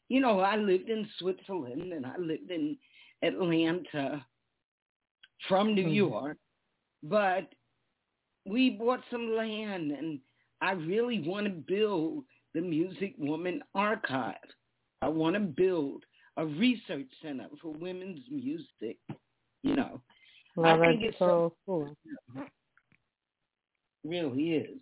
You 0.09 0.21
know, 0.21 0.41
I 0.41 0.57
lived 0.57 0.89
in 0.89 1.07
Switzerland 1.19 1.93
and 1.93 2.07
I 2.07 2.17
lived 2.19 2.51
in 2.51 2.77
Atlanta 3.23 4.25
from 5.49 5.75
New 5.75 5.87
Mhm. 5.87 5.95
York, 5.95 6.39
but 7.03 7.55
we 8.47 8.71
bought 8.71 9.05
some 9.11 9.35
land 9.35 9.93
and 9.93 10.21
I 10.61 10.73
really 10.73 11.21
want 11.21 11.47
to 11.47 11.53
build 11.53 12.25
the 12.55 12.61
Music 12.63 13.15
Woman 13.19 13.63
Archive. 13.75 14.55
I 15.03 15.09
want 15.09 15.35
to 15.35 15.41
build 15.41 16.05
a 16.37 16.47
research 16.47 17.11
center 17.23 17.49
for 17.61 17.73
women's 17.73 18.29
music, 18.31 18.99
you 19.63 19.77
know. 19.77 20.03
Well, 20.57 20.83
I 20.83 20.87
think 20.87 21.03
it's 21.03 21.19
so 21.19 21.55
cool. 21.67 21.95
really 24.05 24.51
is. 24.53 24.81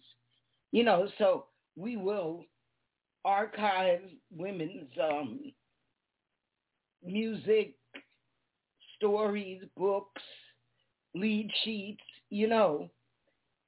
You 0.73 0.85
know, 0.85 1.09
so 1.19 1.47
we 1.77 1.97
will 1.97 2.45
archive 3.25 4.01
women's 4.35 4.91
um, 5.03 5.41
music, 7.05 7.75
stories, 8.97 9.63
books, 9.77 10.23
lead 11.15 11.51
sheets, 11.65 12.03
you 12.31 12.49
know, 12.49 12.89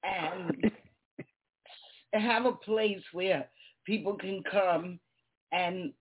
and 0.02 0.70
have 2.12 2.44
a 2.44 2.52
place 2.52 3.02
where 3.12 3.48
people 3.84 4.14
can 4.14 4.42
come 4.50 4.98
and 5.52 5.92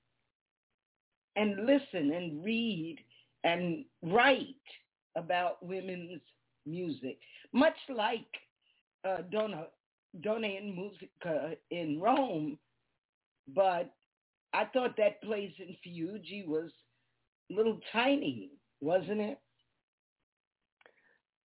and 1.35 1.65
listen 1.65 2.11
and 2.11 2.43
read 2.43 2.97
and 3.43 3.85
write 4.01 4.55
about 5.15 5.65
women's 5.65 6.21
music, 6.65 7.17
much 7.53 7.77
like 7.89 8.27
uh, 9.07 9.17
Donna 9.31 9.67
Donna 10.21 10.47
in 10.47 10.75
Musica 10.75 11.55
in 11.69 11.99
Rome, 11.99 12.57
but 13.53 13.93
I 14.53 14.65
thought 14.65 14.97
that 14.97 15.21
place 15.21 15.53
in 15.59 15.75
Fiuggi 15.85 16.47
was 16.47 16.71
little 17.49 17.79
tiny, 17.91 18.51
wasn't 18.81 19.21
it? 19.21 19.39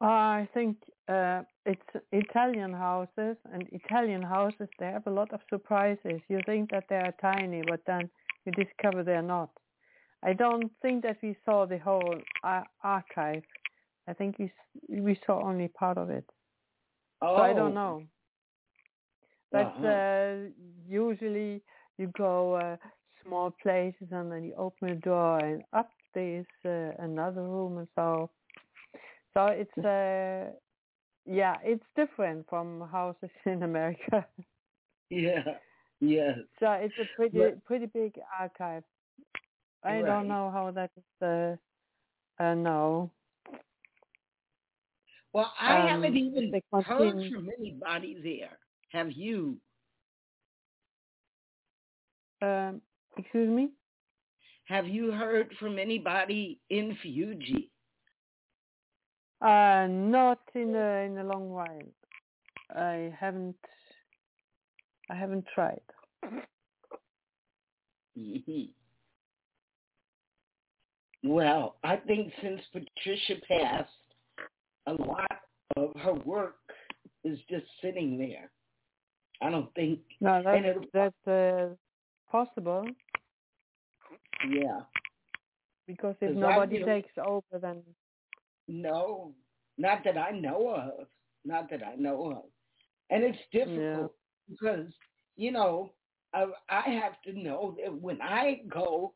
I 0.00 0.48
think 0.52 0.76
uh, 1.08 1.42
it's 1.64 1.80
Italian 2.12 2.72
houses, 2.72 3.36
and 3.52 3.68
Italian 3.72 4.22
houses 4.22 4.68
they 4.78 4.86
have 4.86 5.06
a 5.06 5.10
lot 5.10 5.32
of 5.32 5.40
surprises. 5.48 6.20
You 6.28 6.40
think 6.46 6.70
that 6.70 6.84
they 6.88 6.96
are 6.96 7.14
tiny, 7.20 7.62
but 7.66 7.80
then 7.86 8.10
you 8.44 8.52
discover 8.52 9.02
they're 9.02 9.22
not. 9.22 9.50
I 10.24 10.32
don't 10.32 10.70
think 10.82 11.02
that 11.02 11.18
we 11.22 11.36
saw 11.44 11.66
the 11.66 11.78
whole 11.78 12.14
ar- 12.42 12.66
archive. 12.82 13.42
I 14.08 14.12
think 14.14 14.38
we 14.38 14.50
we 14.88 15.18
saw 15.26 15.42
only 15.42 15.68
part 15.68 15.98
of 15.98 16.10
it. 16.10 16.24
Oh, 17.22 17.36
So 17.36 17.42
I 17.42 17.52
don't 17.52 17.74
know. 17.74 18.02
But 19.52 19.66
Uh-huh. 19.66 19.86
uh, 19.86 20.34
usually 20.88 21.62
you 21.98 22.06
go 22.18 22.54
uh, 22.54 22.76
small 23.22 23.50
places 23.62 24.08
and 24.10 24.30
then 24.32 24.44
you 24.44 24.54
open 24.56 24.88
a 24.90 24.94
door 24.96 25.38
and 25.38 25.62
up 25.72 25.90
there 26.14 26.38
is 26.40 26.46
uh, 26.64 27.02
another 27.02 27.42
room 27.42 27.78
and 27.78 27.88
so. 27.94 28.30
So 29.34 29.46
it's 29.46 29.78
uh, 29.78 30.52
yeah, 31.26 31.56
it's 31.62 31.84
different 31.96 32.46
from 32.48 32.88
houses 32.92 33.30
in 33.46 33.62
America. 33.62 34.26
Yeah, 35.10 35.58
yes. 36.00 36.38
so 36.60 36.72
it's 36.72 36.98
a 36.98 37.06
pretty 37.16 37.38
But- 37.38 37.64
pretty 37.64 37.86
big 37.86 38.12
archive. 38.40 38.84
I 39.84 40.00
Right. 40.00 40.06
don't 40.06 40.28
know 40.28 40.50
how 40.50 40.70
that 40.70 40.90
is. 40.96 41.22
Uh, 41.22 41.56
uh, 42.42 42.54
no. 42.54 43.10
Well, 45.32 45.52
I 45.60 45.80
Um, 45.80 45.88
haven't 45.88 46.16
even 46.16 46.62
heard 46.84 47.32
from 47.32 47.50
anybody 47.58 48.14
there. 48.22 48.58
Have 48.90 49.12
you? 49.12 49.60
Um, 52.40 52.80
excuse 53.16 53.48
me. 53.48 53.70
Have 54.66 54.88
you 54.88 55.10
heard 55.10 55.54
from 55.58 55.78
anybody 55.78 56.60
in 56.70 56.96
Fiuggi? 57.02 57.70
Uh, 59.40 59.86
not 59.88 60.40
in 60.54 60.74
a 60.74 61.04
in 61.04 61.18
a 61.18 61.24
long 61.24 61.50
while. 61.50 61.92
I 62.70 63.12
haven't. 63.18 63.56
I 65.10 65.14
haven't 65.14 65.46
tried. 65.54 65.82
Well, 71.24 71.76
I 71.82 71.96
think 71.96 72.32
since 72.42 72.60
Patricia 72.70 73.40
passed, 73.48 73.90
a 74.86 74.92
lot 74.92 75.40
of 75.76 75.90
her 76.00 76.12
work 76.12 76.56
is 77.24 77.38
just 77.48 77.64
sitting 77.80 78.18
there. 78.18 78.50
I 79.40 79.50
don't 79.50 79.72
think, 79.74 80.00
No, 80.20 80.42
that's 80.44 80.78
that's 80.92 81.26
uh, 81.26 81.74
possible. 82.30 82.86
Yeah, 84.48 84.80
because 85.86 86.14
if 86.20 86.36
nobody 86.36 86.78
feel- 86.78 86.86
takes 86.86 87.12
over, 87.24 87.58
then 87.60 87.82
no, 88.68 89.32
not 89.78 90.04
that 90.04 90.18
I 90.18 90.30
know 90.30 90.68
of, 90.68 91.06
not 91.46 91.70
that 91.70 91.82
I 91.82 91.94
know 91.96 92.30
of, 92.32 92.44
and 93.10 93.24
it's 93.24 93.38
difficult 93.50 94.14
because 94.48 94.92
you 95.36 95.50
know 95.52 95.90
I, 96.34 96.46
I 96.68 96.82
have 96.90 97.20
to 97.22 97.32
know 97.32 97.76
that 97.82 97.92
when 98.00 98.20
I 98.20 98.60
go, 98.68 99.14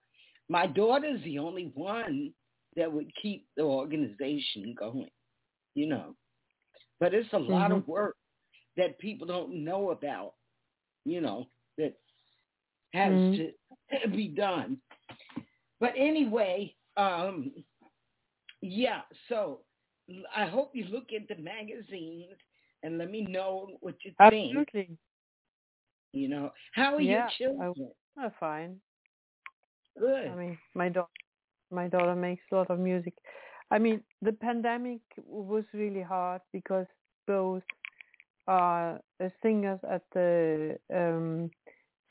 my 0.48 0.66
daughter's 0.66 1.22
the 1.24 1.38
only 1.38 1.70
one 1.74 2.32
that 2.76 2.92
would 2.92 3.10
keep 3.20 3.46
the 3.56 3.62
organization 3.62 4.74
going, 4.78 5.10
you 5.74 5.86
know. 5.86 6.14
But 7.00 7.14
it's 7.14 7.32
a 7.32 7.38
lot 7.38 7.72
of 7.72 7.86
work 7.86 8.16
that 8.76 8.98
people 8.98 9.26
don't 9.26 9.64
know 9.64 9.90
about, 9.90 10.34
you 11.04 11.20
know, 11.20 11.46
that 11.78 11.94
has 12.92 13.20
Mhm. 13.20 13.36
to 13.36 13.50
be 14.14 14.28
done. 14.28 14.78
But 15.80 15.92
anyway, 15.96 16.74
um, 16.96 17.52
yeah, 18.60 19.02
so 19.28 19.60
I 20.34 20.46
hope 20.46 20.70
you 20.74 20.84
look 20.84 21.08
at 21.14 21.28
the 21.28 21.40
magazines 21.42 22.34
and 22.82 22.98
let 22.98 23.10
me 23.10 23.22
know 23.22 23.70
what 23.80 23.94
you 24.04 24.12
think. 24.28 24.68
absolutely, 24.72 24.98
You 26.12 26.28
know, 26.28 26.50
how 26.72 26.94
are 26.94 27.00
Yeah, 27.00 27.20
your 27.20 27.22
children? 27.38 27.66
oh, 28.18 28.30
fine. 28.40 28.80
Good. 29.98 30.28
I 30.28 30.34
mean, 30.34 30.58
my 30.74 30.88
daughter, 30.88 31.08
my 31.70 31.88
daughter 31.88 32.14
makes 32.14 32.42
a 32.52 32.56
lot 32.56 32.70
of 32.70 32.78
music. 32.78 33.14
I 33.70 33.78
mean, 33.78 34.00
the 34.22 34.32
pandemic 34.32 35.00
was 35.26 35.64
really 35.74 36.02
hard 36.02 36.40
because 36.52 36.86
both 37.26 37.62
are 38.46 39.00
singers 39.42 39.80
at 39.90 40.02
the 40.14 40.78
um, 40.94 41.50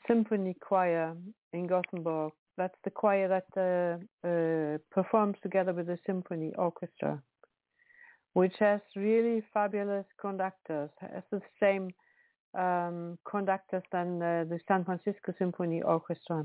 symphony 0.06 0.54
choir 0.60 1.16
in 1.52 1.66
Gothenburg. 1.66 2.32
That's 2.56 2.78
the 2.84 2.90
choir 2.90 3.28
that 3.28 3.46
uh, 3.56 4.28
uh, 4.28 4.78
performs 4.90 5.36
together 5.42 5.72
with 5.72 5.86
the 5.86 5.98
symphony 6.06 6.52
orchestra, 6.56 7.22
which 8.34 8.54
has 8.58 8.80
really 8.96 9.42
fabulous 9.52 10.06
conductors. 10.20 10.90
Has 11.00 11.22
the 11.30 11.40
same 11.60 11.90
um, 12.58 13.18
conductors 13.28 13.82
than 13.92 14.22
uh, 14.22 14.44
the 14.48 14.58
San 14.66 14.84
Francisco 14.84 15.32
Symphony 15.38 15.82
Orchestra. 15.82 16.44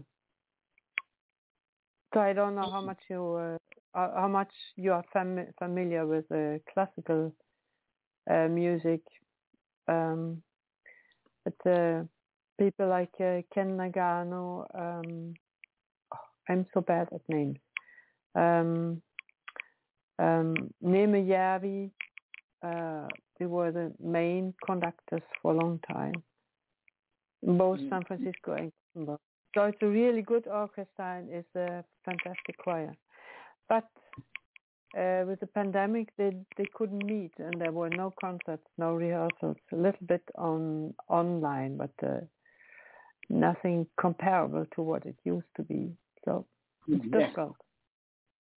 So 2.13 2.19
I 2.19 2.33
don't 2.33 2.55
know 2.55 2.69
how 2.69 2.81
much 2.81 2.99
you 3.09 3.33
uh, 3.35 3.57
how 3.93 4.27
much 4.27 4.51
you 4.75 4.93
are 4.93 5.03
fam- 5.11 5.51
familiar 5.57 6.05
with 6.05 6.25
uh, 6.31 6.59
classical 6.71 7.33
uh, 8.29 8.47
music, 8.47 9.01
um, 9.87 10.41
but 11.43 11.71
uh, 11.71 12.03
people 12.59 12.87
like 12.87 13.13
uh, 13.19 13.41
Kent 13.53 13.77
Nagano. 13.77 14.65
Um, 14.75 15.33
oh, 16.13 16.17
I'm 16.49 16.65
so 16.73 16.81
bad 16.81 17.07
at 17.13 17.21
names. 17.27 17.57
Um, 18.35 19.01
um, 20.19 20.55
Neeme 20.83 21.25
Järvi, 21.27 21.89
uh, 22.63 23.07
they 23.39 23.47
were 23.47 23.71
the 23.71 23.91
main 23.99 24.53
conductors 24.63 25.23
for 25.41 25.53
a 25.53 25.57
long 25.57 25.79
time, 25.91 26.13
both 27.41 27.79
mm-hmm. 27.79 27.89
San 27.89 28.03
Francisco 28.05 28.53
and 28.53 28.71
Gothenburg. 28.93 29.19
So 29.53 29.65
it's 29.65 29.77
a 29.81 29.87
really 29.87 30.21
good 30.21 30.47
orchestra 30.47 31.17
and 31.19 31.29
it's 31.29 31.55
a 31.55 31.83
fantastic 32.05 32.57
choir. 32.57 32.93
But 33.69 33.87
uh, 34.97 35.23
with 35.25 35.39
the 35.39 35.47
pandemic, 35.47 36.09
they 36.17 36.31
they 36.57 36.65
couldn't 36.73 37.05
meet 37.05 37.31
and 37.37 37.59
there 37.59 37.71
were 37.71 37.89
no 37.89 38.13
concerts, 38.19 38.65
no 38.77 38.93
rehearsals. 38.93 39.57
A 39.71 39.75
little 39.75 40.07
bit 40.07 40.23
on 40.35 40.93
online, 41.07 41.77
but 41.77 41.93
uh, 42.03 42.21
nothing 43.29 43.87
comparable 43.99 44.65
to 44.75 44.81
what 44.81 45.05
it 45.05 45.15
used 45.23 45.47
to 45.57 45.63
be. 45.63 45.91
So 46.25 46.45
it's 46.87 47.05
yeah. 47.05 47.19
difficult. 47.19 47.55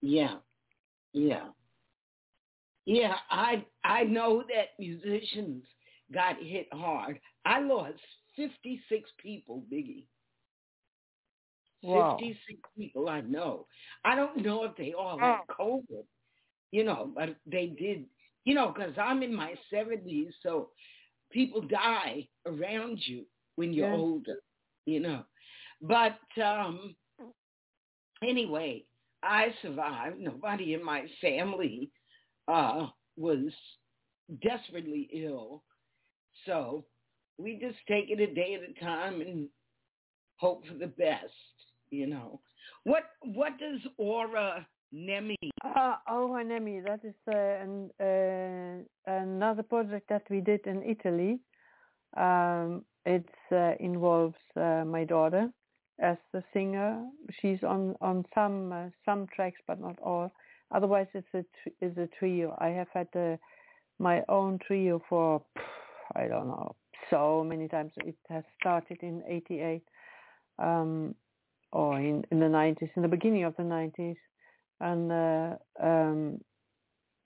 Yeah, 0.03 0.37
yeah, 1.13 1.49
yeah. 2.85 3.17
I 3.31 3.65
I 3.85 4.05
know 4.05 4.43
that 4.49 4.79
musicians 4.79 5.65
got 6.13 6.37
hit 6.41 6.69
hard. 6.73 7.19
I 7.45 7.61
lost 7.61 7.99
fifty 8.35 8.81
six 8.89 9.11
people, 9.23 9.63
Biggi. 9.73 10.05
Wow. 11.87 12.17
56 12.19 12.61
people 12.77 13.09
I 13.09 13.21
know. 13.21 13.67
I 14.05 14.17
don't 14.17 14.45
know 14.45 14.65
if 14.65 14.77
they 14.77 14.93
all 14.93 15.19
had 15.19 15.39
oh. 15.59 15.83
COVID, 15.91 16.05
you 16.73 16.85
know, 16.85 17.11
but 17.15 17.37
they 17.47 17.69
did, 17.79 18.05
you 18.45 18.55
know, 18.55 18.73
because 18.75 18.95
I'm 19.01 19.23
in 19.23 19.35
my 19.35 19.55
70s, 19.73 20.31
so 20.43 20.71
people 21.31 21.63
die 21.63 22.29
around 22.47 23.01
you 23.07 23.25
when 23.55 23.73
you're 23.73 23.91
yeah. 23.91 23.97
older, 23.97 24.37
you 24.85 25.01
know. 25.01 25.23
But 25.81 26.19
um 26.43 26.97
anyway, 28.27 28.85
I 29.23 29.55
survived. 29.63 30.19
Nobody 30.19 30.75
in 30.75 30.85
my 30.85 31.07
family 31.21 31.91
uh 32.49 32.89
was 33.17 33.53
desperately 34.43 35.09
ill. 35.13 35.63
So 36.47 36.85
we 37.39 37.59
just 37.61 37.79
take 37.89 38.11
it 38.11 38.21
a 38.21 38.35
day 38.35 38.55
at 38.55 38.69
a 38.69 38.85
time 38.85 39.21
and 39.21 39.49
hope 40.37 40.67
for 40.67 40.75
the 40.75 40.87
best 40.87 41.33
you 41.91 42.07
know. 42.07 42.41
What 42.85 43.05
what 43.23 43.59
does 43.59 43.81
Aura 43.99 44.67
Nemi? 44.93 45.37
Uh, 45.65 45.97
Aura 46.11 46.45
Nemi, 46.45 46.81
that 46.81 47.01
is 47.05 47.15
uh, 47.29 47.37
an, 47.37 47.91
uh, 48.01 49.13
another 49.13 49.63
project 49.63 50.09
that 50.09 50.23
we 50.31 50.41
did 50.41 50.67
in 50.67 50.83
Italy. 50.83 51.41
Um, 52.17 52.85
it 53.05 53.29
uh, 53.53 53.73
involves 53.79 54.37
uh, 54.57 54.85
my 54.87 55.05
daughter 55.05 55.51
as 56.01 56.17
the 56.33 56.43
singer. 56.53 57.05
She's 57.41 57.63
on 57.63 57.95
on 58.01 58.25
some 58.35 58.73
uh, 58.73 58.89
some 59.05 59.27
tracks, 59.35 59.61
but 59.67 59.81
not 59.81 59.99
all. 60.03 60.31
Otherwise, 60.73 61.09
it's 61.15 61.35
a 61.35 61.45
it's 61.81 61.99
a 61.99 62.09
trio. 62.19 62.57
I 62.59 62.69
have 62.69 62.89
had 62.93 63.39
my 63.99 64.23
own 64.29 64.59
trio 64.67 65.03
for 65.09 65.43
I 66.15 66.27
don't 66.27 66.49
know 66.49 66.75
so 67.11 67.45
many 67.45 67.69
times. 67.69 67.93
It 67.99 68.17
has 68.29 68.45
started 68.61 68.99
in 69.03 69.23
'88. 69.29 69.83
Um, 70.59 71.15
or 71.73 71.99
in, 71.99 72.25
in 72.31 72.41
the 72.41 72.47
90s, 72.47 72.91
in 72.97 73.03
the 73.03 73.09
beginning 73.09 73.45
of 73.45 73.57
the 73.57 73.63
90s. 73.63 74.17
And 74.81 75.13
uh, 75.13 75.57
um, 75.83 76.41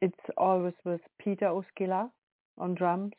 it's 0.01 0.15
always 0.37 0.75
with 0.85 1.01
Peeter 1.19 1.47
Uuskyla 1.47 2.11
on 2.59 2.75
drums 2.75 3.13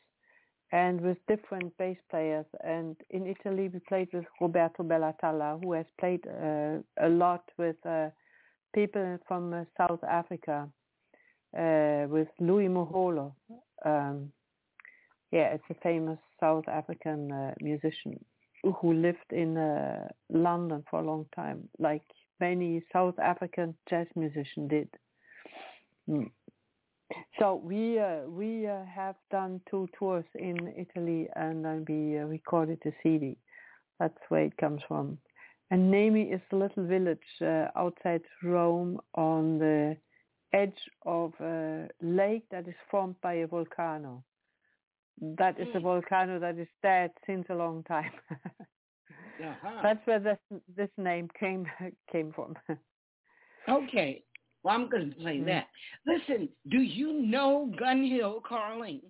and 0.72 1.02
with 1.02 1.18
different 1.28 1.78
bass 1.78 1.98
players. 2.10 2.46
And 2.64 2.96
in 3.10 3.28
Italy, 3.28 3.70
we 3.74 3.80
played 3.88 4.10
with 4.14 4.26
Roberto 4.40 4.84
Bellatalla, 4.84 5.62
who 5.62 5.74
has 5.74 5.86
played 6.00 6.26
uh, 6.28 6.78
a 7.00 7.10
lot 7.10 7.44
with 7.58 7.76
uh, 7.86 8.10
people 8.74 9.18
from 9.28 9.54
uh, 9.54 9.64
South 9.78 10.04
Africa, 10.04 10.70
uh, 11.58 12.06
with 12.08 12.30
Louis 12.40 12.68
Moholo. 12.68 13.34
Um, 13.84 14.32
yeah, 15.32 15.54
it's 15.54 15.64
a 15.70 15.76
famous 15.84 16.20
South 16.40 16.68
African 16.68 17.32
uh, 17.32 17.54
musician 17.60 18.24
who 18.64 18.94
lived 18.94 19.32
in 19.32 19.58
uh, 19.58 20.08
London 20.30 20.84
for 20.90 21.00
a 21.00 21.06
long 21.06 21.26
time, 21.36 21.68
like 21.80 22.04
many 22.40 22.84
South 22.94 23.18
African 23.20 23.76
jazz 23.90 24.08
musicians 24.16 24.70
did. 24.70 24.90
Mm. 26.10 26.30
So 27.40 27.62
we 27.64 28.00
uh, 28.00 28.22
we 28.28 28.68
uh, 28.68 28.86
have 28.86 29.16
done 29.32 29.62
two 29.70 29.88
tours 29.98 30.26
in 30.36 30.74
Italy, 30.78 31.28
and 31.36 31.66
then 31.66 31.86
we 31.88 32.18
uh, 32.18 32.24
recorded 32.24 32.80
the 32.84 32.94
CD. 33.04 33.38
That's 34.00 34.18
where 34.30 34.46
it 34.46 34.58
comes 34.58 34.82
from. 34.88 35.18
And 35.70 35.92
Nemi 35.92 36.24
is 36.24 36.42
a 36.52 36.56
little 36.56 36.86
village 36.86 37.20
uh, 37.42 37.68
outside 37.76 38.24
Rome 38.44 39.00
on 39.16 39.60
the 39.60 39.98
edge 40.54 40.82
of 41.06 41.34
a 41.40 41.88
lake 42.02 42.44
that 42.52 42.68
is 42.68 42.76
formed 42.90 43.16
by 43.22 43.36
a 43.36 43.48
volcano 43.48 44.24
that 45.22 45.60
is 45.60 45.68
a 45.76 45.80
mm. 45.80 45.84
volcano 45.84 46.40
that 46.40 46.58
is 46.58 46.68
dead 46.82 47.12
since 47.26 47.46
a 47.50 47.56
long 47.56 47.84
time. 47.84 48.12
uh-huh. 48.32 49.80
That's 49.84 50.06
where 50.06 50.20
this 50.20 50.40
this 50.76 50.90
name 50.98 51.30
came 51.40 51.66
came 52.12 52.32
from. 52.34 52.56
okay. 53.70 54.24
Well, 54.64 54.76
I'm 54.76 54.90
going 54.90 55.10
to 55.10 55.16
play 55.16 55.38
mm 55.38 55.46
that. 55.46 55.68
Listen, 56.06 56.48
do 56.70 56.78
you 56.78 57.14
know 57.14 57.72
Gunhild 57.82 58.44
Carling? 58.44 59.02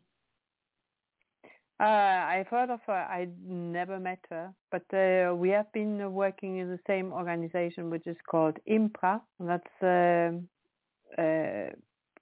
Uh, 1.77 1.83
I've 1.83 2.47
heard 2.47 2.69
of 2.69 2.79
her. 2.85 2.93
I 2.93 3.27
never 3.43 3.99
met 3.99 4.19
her, 4.29 4.53
but 4.71 4.83
uh, 4.93 5.35
we 5.35 5.49
have 5.49 5.71
been 5.73 6.13
working 6.13 6.57
in 6.57 6.69
the 6.69 6.79
same 6.85 7.11
organization, 7.11 7.89
which 7.89 8.05
is 8.05 8.15
called 8.29 8.57
IMPRA. 8.69 9.19
That's 9.39 9.83
uh, 9.83 11.21
uh 11.21 11.69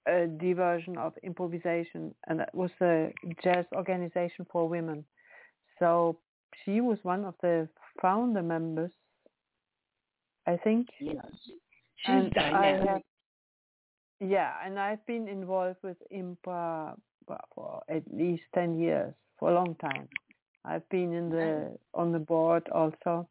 a 0.06 0.26
diversion 0.26 0.96
of 0.98 1.12
improvisation, 1.22 2.14
and 2.26 2.40
that 2.40 2.54
was 2.54 2.70
a 2.80 3.12
jazz 3.42 3.66
organization 3.74 4.46
for 4.50 4.68
women. 4.68 5.04
So 5.78 6.18
she 6.64 6.80
was 6.80 6.98
one 7.02 7.24
of 7.24 7.34
the 7.42 7.68
founder 8.00 8.42
members, 8.42 8.90
I 10.46 10.56
think. 10.56 10.88
Yes, 11.00 11.26
she's 11.42 11.52
and 12.06 12.32
dynamic. 12.32 12.88
Have, 12.88 13.02
yeah, 14.20 14.52
and 14.64 14.78
I've 14.78 15.04
been 15.06 15.28
involved 15.28 15.78
with 15.82 15.96
IMPRA 16.12 16.96
for 17.54 17.82
at 17.88 18.02
least 18.12 18.42
ten 18.54 18.78
years, 18.78 19.14
for 19.38 19.50
a 19.50 19.54
long 19.54 19.74
time. 19.76 20.08
I've 20.64 20.86
been 20.90 21.12
in 21.14 21.30
the 21.30 21.78
on 21.94 22.12
the 22.12 22.18
board 22.18 22.68
also, 22.70 23.26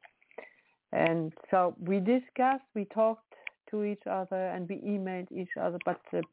and 0.92 1.34
so 1.52 1.76
we 1.80 2.00
discussed, 2.00 2.64
we 2.74 2.86
talked 2.86 3.34
to 3.70 3.84
each 3.84 4.08
other, 4.10 4.48
and 4.48 4.68
we 4.68 4.78
emailed 4.78 5.32
each 5.32 5.56
other, 5.62 5.78
but 5.86 6.00
the 6.12 6.24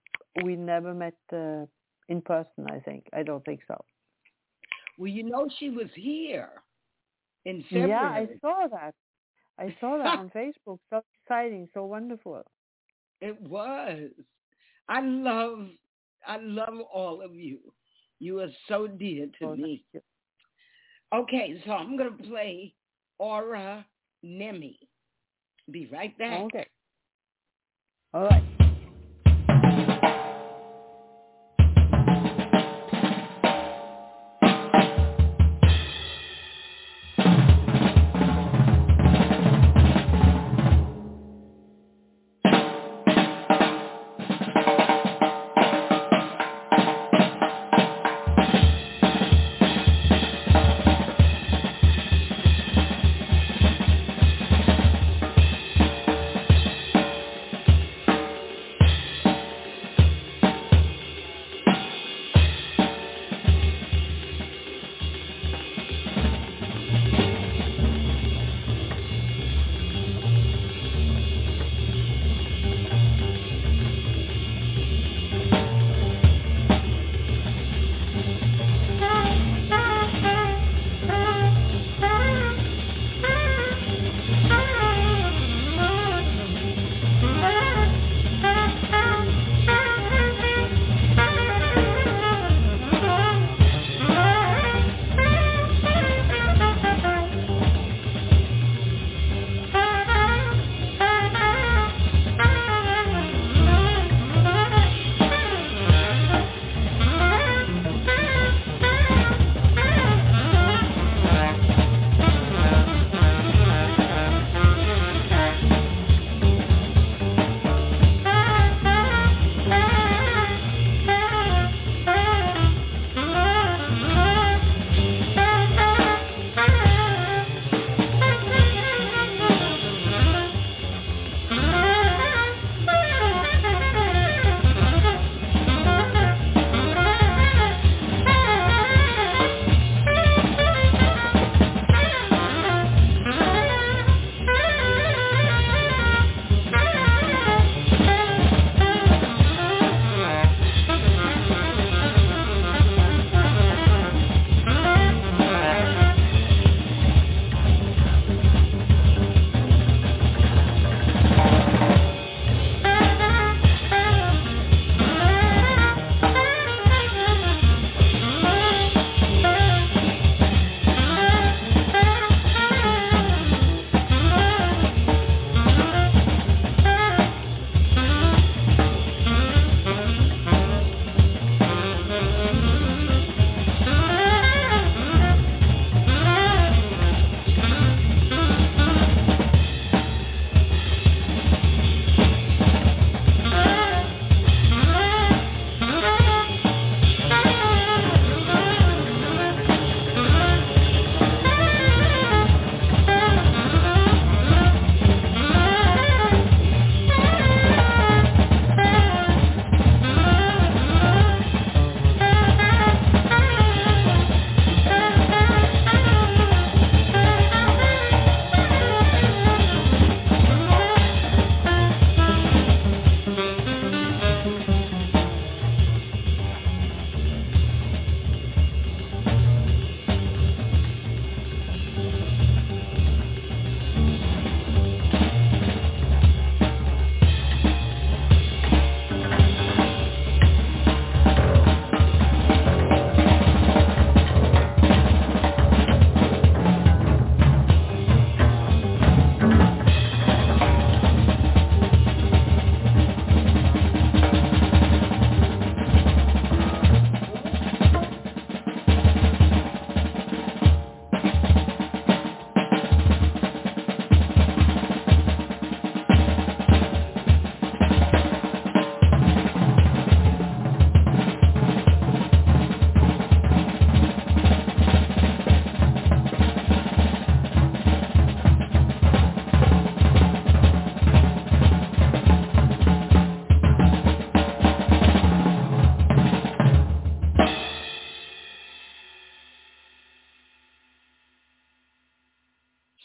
we 0.45 0.57
never 0.57 0.95
met 0.95 1.17
uh, 1.33 1.65
in 2.09 2.21
person. 2.25 2.67
I 2.71 2.79
think 2.81 3.07
I 3.13 3.23
don't 3.23 3.45
think 3.45 3.61
so. 3.67 3.77
Well, 4.99 5.11
you 5.11 5.25
know, 5.25 5.49
she 5.59 5.71
was 5.71 5.89
here 5.95 6.49
in 7.45 7.63
February. 7.71 7.91
Yeah, 7.91 8.01
I 8.01 8.27
saw 8.41 8.67
that. 8.69 8.95
I 9.59 9.75
saw 9.81 9.99
that 9.99 10.07
on 10.19 10.31
Facebook. 10.31 10.79
So 10.91 11.03
exciting, 11.23 11.69
so 11.75 11.85
wonderful. 11.85 12.43
It 13.21 13.41
was. 13.41 14.11
I 14.89 15.01
love, 15.01 15.67
I 16.27 16.39
love 16.39 16.81
all 16.93 17.23
of 17.23 17.35
you. 17.35 17.59
You 18.19 18.41
are 18.41 18.51
so 18.69 18.87
dear 18.87 19.27
to 19.41 19.47
oh, 19.47 19.57
me. 19.57 19.85
Okay, 21.15 21.61
so 21.65 21.73
I'm 21.73 21.97
going 21.97 22.17
to 22.17 22.23
play 22.25 22.75
Aura 23.19 23.85
Nemi. 24.23 24.79
Be 25.71 25.89
right 25.93 26.17
back. 26.19 26.41
Okay. 26.43 26.67
All 28.15 28.25
right. 28.29 28.56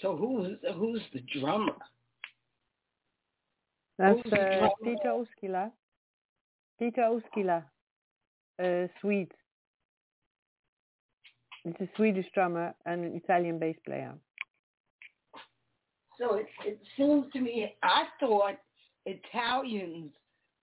So 0.01 0.15
who's 0.15 0.57
who's 0.75 1.01
the 1.13 1.21
drummer? 1.39 1.75
That's 3.97 4.19
Who's 4.23 4.33
uh. 4.33 4.69
Peeter 4.83 5.23
Uuskyla. 5.43 5.71
Peeter 6.79 7.01
Uuskyla, 7.01 7.63
uh, 8.63 8.87
Swede. 8.99 9.31
It's 11.63 11.79
a 11.79 11.87
Swedish 11.95 12.25
drummer 12.33 12.73
and 12.87 13.05
an 13.05 13.15
Italian 13.15 13.59
bass 13.59 13.75
player. 13.85 14.13
So 16.17 16.35
it, 16.35 16.47
it 16.65 16.79
seems 16.97 17.31
to 17.33 17.39
me, 17.39 17.75
I 17.83 18.05
thought 18.19 18.55
Italians 19.05 20.11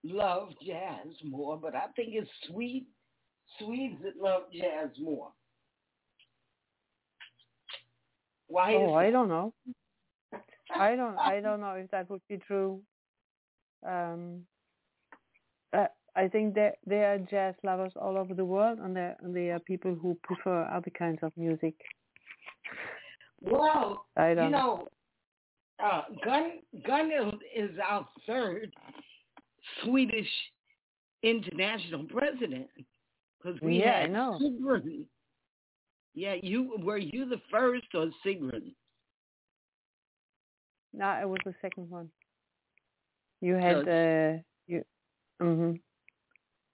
love 0.03 0.49
jazz 0.65 1.07
more, 1.23 1.57
but 1.57 1.73
I 1.73 1.85
think 1.95 2.09
it's 2.11 2.29
Swede, 2.49 2.85
Swedes 3.57 3.95
that 4.03 4.21
love 4.21 4.43
jazz 4.53 4.89
more. 4.99 5.29
Why 8.49 8.73
Oh, 8.75 8.93
I 8.93 9.09
don't 9.11 9.29
know. 9.29 9.53
I 10.75 10.95
don't. 10.95 11.17
I 11.17 11.39
don't 11.39 11.61
know 11.61 11.73
if 11.73 11.89
that 11.91 12.09
would 12.09 12.21
be 12.27 12.37
true. 12.37 12.81
Um, 13.87 14.41
uh, 15.71 15.85
I 16.15 16.27
think 16.27 16.55
that 16.55 16.75
there 16.85 17.13
are 17.13 17.17
jazz 17.17 17.55
lovers 17.63 17.93
all 17.95 18.17
over 18.17 18.33
the 18.33 18.45
world, 18.45 18.79
and 18.79 18.95
there 18.95 19.15
and 19.21 19.35
there 19.35 19.55
are 19.55 19.59
people 19.59 19.95
who 19.95 20.17
prefer 20.23 20.63
other 20.65 20.91
kinds 20.91 21.19
of 21.21 21.31
music. 21.37 21.75
Well, 23.41 24.05
I 24.17 24.33
don't 24.33 24.45
you 24.45 24.51
know, 24.51 24.87
uh, 25.83 26.01
Gun 26.25 26.59
Gunhild 26.87 27.39
is 27.55 27.71
our 27.87 28.05
third 28.27 28.71
Swedish 29.83 30.27
international 31.23 32.05
president 32.05 32.67
because 33.37 33.59
we 33.61 33.79
Yeah, 33.79 33.95
I 33.95 34.01
had 34.01 34.11
know. 34.11 34.39
Sigrun. 34.41 35.05
Yeah, 36.19 36.35
you 36.43 36.75
were 36.83 36.97
you 36.97 37.29
the 37.29 37.39
first 37.49 37.85
or 37.93 38.07
Sigrun? 38.25 38.73
No, 40.91 41.07
it 41.21 41.29
was 41.29 41.39
the 41.45 41.53
second 41.61 41.89
one. 41.89 42.09
You 43.39 43.53
had 43.55 43.87
uh, 43.87 44.37
you. 44.67 44.83
Mhm. 45.41 45.79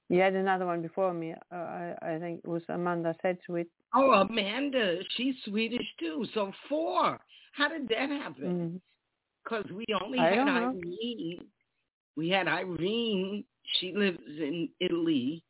You 0.10 0.20
had 0.20 0.34
another 0.34 0.66
one 0.66 0.82
before 0.82 1.14
me. 1.14 1.34
Uh, 1.52 1.56
I 1.56 1.96
I 2.02 2.20
think 2.20 2.42
it 2.44 2.48
was 2.48 2.64
Amanda 2.70 3.14
Sedgwick. 3.22 3.68
Oh, 3.94 4.12
Amanda, 4.14 5.00
she's 5.16 5.36
Swedish 5.46 5.86
too. 6.00 6.26
So 6.34 6.52
four. 6.68 7.20
How 7.54 7.68
did 7.70 7.88
that 7.90 8.10
happen? 8.10 8.82
Because 9.44 9.66
we 9.72 9.86
only 10.04 10.18
I 10.20 10.30
had 10.36 10.46
know. 10.46 10.70
Irene. 10.74 11.46
We 12.18 12.30
had 12.30 12.48
Irene. 12.48 13.44
She 13.80 13.94
lives 13.94 14.20
in 14.28 14.70
Italy, 14.80 15.44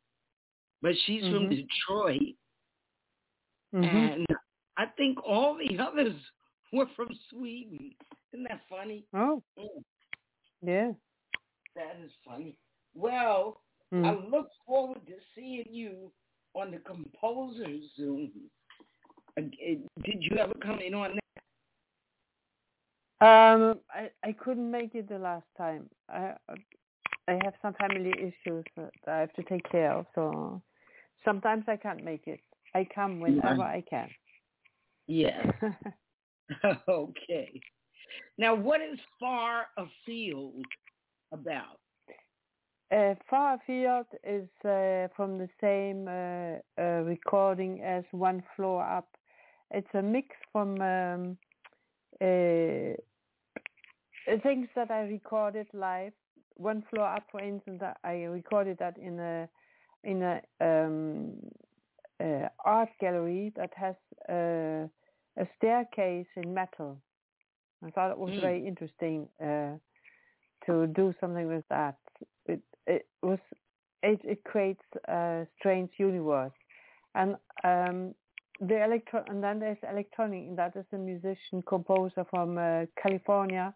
but 0.82 0.92
she's 1.06 1.22
from 1.22 1.48
Mhm. 1.48 1.56
Detroit. 1.56 2.36
Mhm. 3.74 3.84
And 4.12 4.26
I 4.76 4.86
think 4.96 5.18
all 5.24 5.56
the 5.56 5.78
others 5.78 6.14
were 6.72 6.86
from 6.96 7.08
Sweden. 7.30 7.94
Isn't 8.32 8.46
that 8.48 8.60
funny? 8.68 9.04
Oh, 9.14 9.42
Mm, 9.58 9.82
yeah. 10.62 10.92
that 11.74 11.96
is 12.04 12.10
funny. 12.24 12.56
Well, 12.94 13.60
I 13.92 13.96
Mm. 13.96 14.30
look 14.30 14.48
forward 14.66 15.06
to 15.06 15.14
seeing 15.34 15.66
you 15.70 16.12
on 16.54 16.70
the 16.70 16.78
composer 16.78 17.66
Zoom. 17.96 18.32
Uh, 19.38 19.42
Did 20.04 20.22
you 20.22 20.36
ever 20.38 20.54
come 20.54 20.80
in 20.80 20.94
on 20.94 21.14
that? 21.14 21.20
Um, 23.20 23.80
I 23.90 24.10
I 24.22 24.32
couldn't 24.32 24.70
make 24.70 24.94
it 24.94 25.08
the 25.08 25.18
last 25.18 25.46
time. 25.56 25.88
I 26.08 26.34
I 27.28 27.32
have 27.44 27.54
some 27.62 27.74
family 27.74 28.12
issues 28.18 28.64
that 28.76 28.92
I 29.06 29.18
have 29.20 29.32
to 29.34 29.42
take 29.44 29.68
care 29.70 29.92
of, 29.92 30.06
so 30.14 30.60
sometimes 31.24 31.64
I 31.68 31.76
can't 31.76 32.04
make 32.04 32.26
it. 32.26 32.40
I 32.76 32.86
come 32.94 33.20
whenever 33.20 33.62
I 33.62 33.82
can. 33.88 34.08
Yes. 35.06 35.46
okay. 36.88 37.60
Now, 38.36 38.54
what 38.54 38.80
is 38.82 38.98
far 39.18 39.66
afield 39.78 40.64
about? 41.32 41.80
Uh, 42.94 43.14
Far 43.28 43.54
Afield 43.54 44.06
is 44.22 44.48
uh, 44.64 45.08
from 45.16 45.38
the 45.38 45.48
same 45.60 46.06
uh, 46.06 46.58
uh, 46.80 47.02
recording 47.02 47.80
as 47.82 48.04
One 48.12 48.44
Floor 48.54 48.80
Up. 48.80 49.08
It's 49.72 49.88
a 49.94 50.02
mix 50.02 50.28
from 50.52 50.80
um, 50.80 51.36
uh, 52.20 52.94
things 54.44 54.68
that 54.76 54.90
I 54.90 55.00
recorded 55.00 55.66
live. 55.72 56.12
One 56.54 56.84
Floor 56.90 57.08
Up, 57.08 57.24
for 57.32 57.40
instance, 57.40 57.82
I 58.04 58.22
recorded 58.22 58.78
that 58.78 58.96
in 58.98 59.18
a 59.18 59.48
in 60.04 60.22
a 60.22 60.40
um, 60.60 61.32
uh, 62.20 62.48
art 62.64 62.90
gallery 63.00 63.52
that 63.56 63.70
has 63.76 63.94
uh, 64.28 64.88
a 65.42 65.46
staircase 65.56 66.26
in 66.36 66.54
metal. 66.54 66.98
I 67.84 67.90
thought 67.90 68.10
it 68.10 68.18
was 68.18 68.32
Mm. 68.32 68.40
very 68.40 68.66
interesting 68.66 69.28
uh, 69.40 69.74
to 70.66 70.86
do 70.88 71.14
something 71.20 71.46
with 71.46 71.64
that. 71.68 71.98
It 72.46 72.60
it 72.86 73.06
was 73.22 73.38
it 74.02 74.20
it 74.24 74.44
creates 74.44 74.82
a 75.08 75.46
strange 75.58 75.90
universe, 75.98 76.52
and 77.14 77.36
um, 77.64 78.14
the 78.60 78.82
electro 78.82 79.24
and 79.28 79.42
then 79.42 79.58
there's 79.60 79.78
electronic. 79.88 80.48
and 80.48 80.58
That 80.58 80.76
is 80.76 80.86
a 80.92 80.96
musician 80.98 81.62
composer 81.66 82.24
from 82.30 82.56
uh, 82.58 82.86
California, 83.00 83.74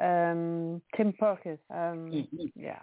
um, 0.00 0.80
Tim 0.96 1.12
Perkins. 1.12 1.60
Um, 1.70 2.26
Mhm. 2.32 2.52
yeah, 2.56 2.80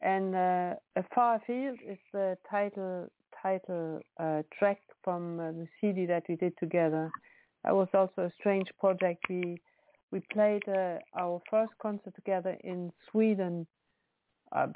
and 0.00 0.34
uh, 0.34 0.74
a 0.96 1.02
far 1.14 1.40
field 1.46 1.78
is 1.86 1.98
the 2.12 2.38
title 2.50 3.08
title 3.42 4.00
uh, 4.18 4.42
track 4.58 4.78
from 5.02 5.40
uh, 5.40 5.52
the 5.52 5.66
CD 5.80 6.06
that 6.06 6.24
we 6.28 6.36
did 6.36 6.56
together. 6.58 7.10
That 7.64 7.74
was 7.74 7.88
also 7.94 8.22
a 8.22 8.32
strange 8.38 8.68
project. 8.78 9.24
We 9.28 9.60
we 10.10 10.20
played 10.32 10.62
uh, 10.68 10.98
our 11.18 11.40
first 11.50 11.72
concert 11.82 12.14
together 12.14 12.56
in 12.64 12.90
Sweden 13.10 13.66
uh, 14.52 14.68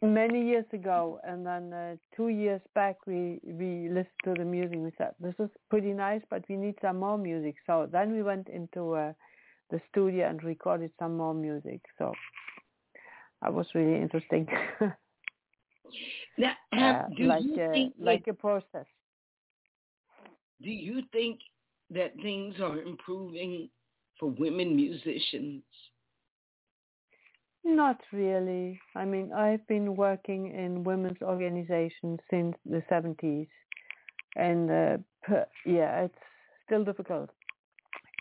many 0.00 0.46
years 0.46 0.66
ago, 0.72 1.18
and 1.24 1.44
then 1.44 1.72
uh, 1.72 1.96
two 2.16 2.28
years 2.28 2.60
back 2.74 2.96
we 3.06 3.40
we 3.44 3.88
listened 3.88 4.24
to 4.24 4.34
the 4.34 4.44
music. 4.44 4.78
We 4.78 4.92
said 4.98 5.14
this 5.20 5.34
is 5.38 5.50
pretty 5.70 5.92
nice, 5.92 6.22
but 6.30 6.44
we 6.48 6.56
need 6.56 6.76
some 6.80 6.98
more 6.98 7.18
music. 7.18 7.56
So 7.66 7.88
then 7.90 8.12
we 8.12 8.22
went 8.22 8.48
into 8.48 8.94
uh, 8.94 9.12
the 9.70 9.80
studio 9.90 10.28
and 10.28 10.42
recorded 10.42 10.90
some 10.98 11.16
more 11.16 11.34
music. 11.34 11.80
So 11.98 12.12
that 13.42 13.52
was 13.52 13.66
really 13.74 14.00
interesting, 14.00 14.46
Now, 16.38 16.52
have, 16.72 16.96
uh, 16.96 17.08
do 17.16 17.24
like 17.24 17.44
you 17.44 17.54
uh, 17.62 17.72
think 17.72 17.94
that- 17.98 18.04
like 18.04 18.26
a 18.28 18.34
process. 18.34 18.86
do 20.62 20.70
you 20.70 21.02
think 21.12 21.40
that 21.90 22.14
things 22.22 22.54
are 22.60 22.80
improving 22.80 23.68
for 24.18 24.30
women 24.30 24.74
musicians? 24.74 25.62
Not 27.64 28.00
really. 28.12 28.80
I 28.94 29.04
mean, 29.04 29.32
I've 29.32 29.66
been 29.66 29.96
working 29.96 30.52
in 30.54 30.84
women's 30.84 31.22
organizations 31.22 32.20
since 32.30 32.54
the 32.66 32.82
70s, 32.90 33.48
and 34.36 34.70
uh, 34.70 34.96
per, 35.22 35.46
yeah, 35.64 36.02
it's 36.04 36.14
still 36.66 36.84
difficult. 36.84 37.30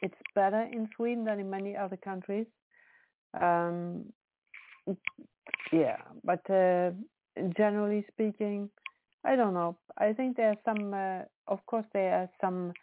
It's 0.02 0.16
better 0.36 0.62
in 0.72 0.90
Sweden 0.96 1.26
than 1.26 1.40
in 1.40 1.50
many 1.50 1.76
other 1.76 1.98
countries. 1.98 2.48
Um, 3.40 4.06
yeah, 5.72 5.98
but 6.24 6.50
uh, 6.50 6.92
generally 7.58 8.06
speaking, 8.12 8.70
I 9.26 9.36
don't 9.36 9.54
know. 9.54 9.78
I 9.98 10.14
think 10.14 10.38
there 10.38 10.50
are 10.50 10.58
some, 10.66 10.94
uh, 10.94 11.24
of 11.48 11.66
course, 11.66 11.86
there 11.94 12.14
are 12.16 12.30
some 12.42 12.74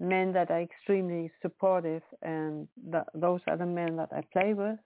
men 0.00 0.32
that 0.32 0.50
are 0.50 0.60
extremely 0.62 1.30
supportive, 1.42 2.02
and 2.22 2.68
th- 2.90 3.04
those 3.14 3.40
are 3.46 3.56
the 3.56 3.66
men 3.66 3.96
that 3.96 4.10
I 4.12 4.22
play 4.32 4.54
with 4.54 4.78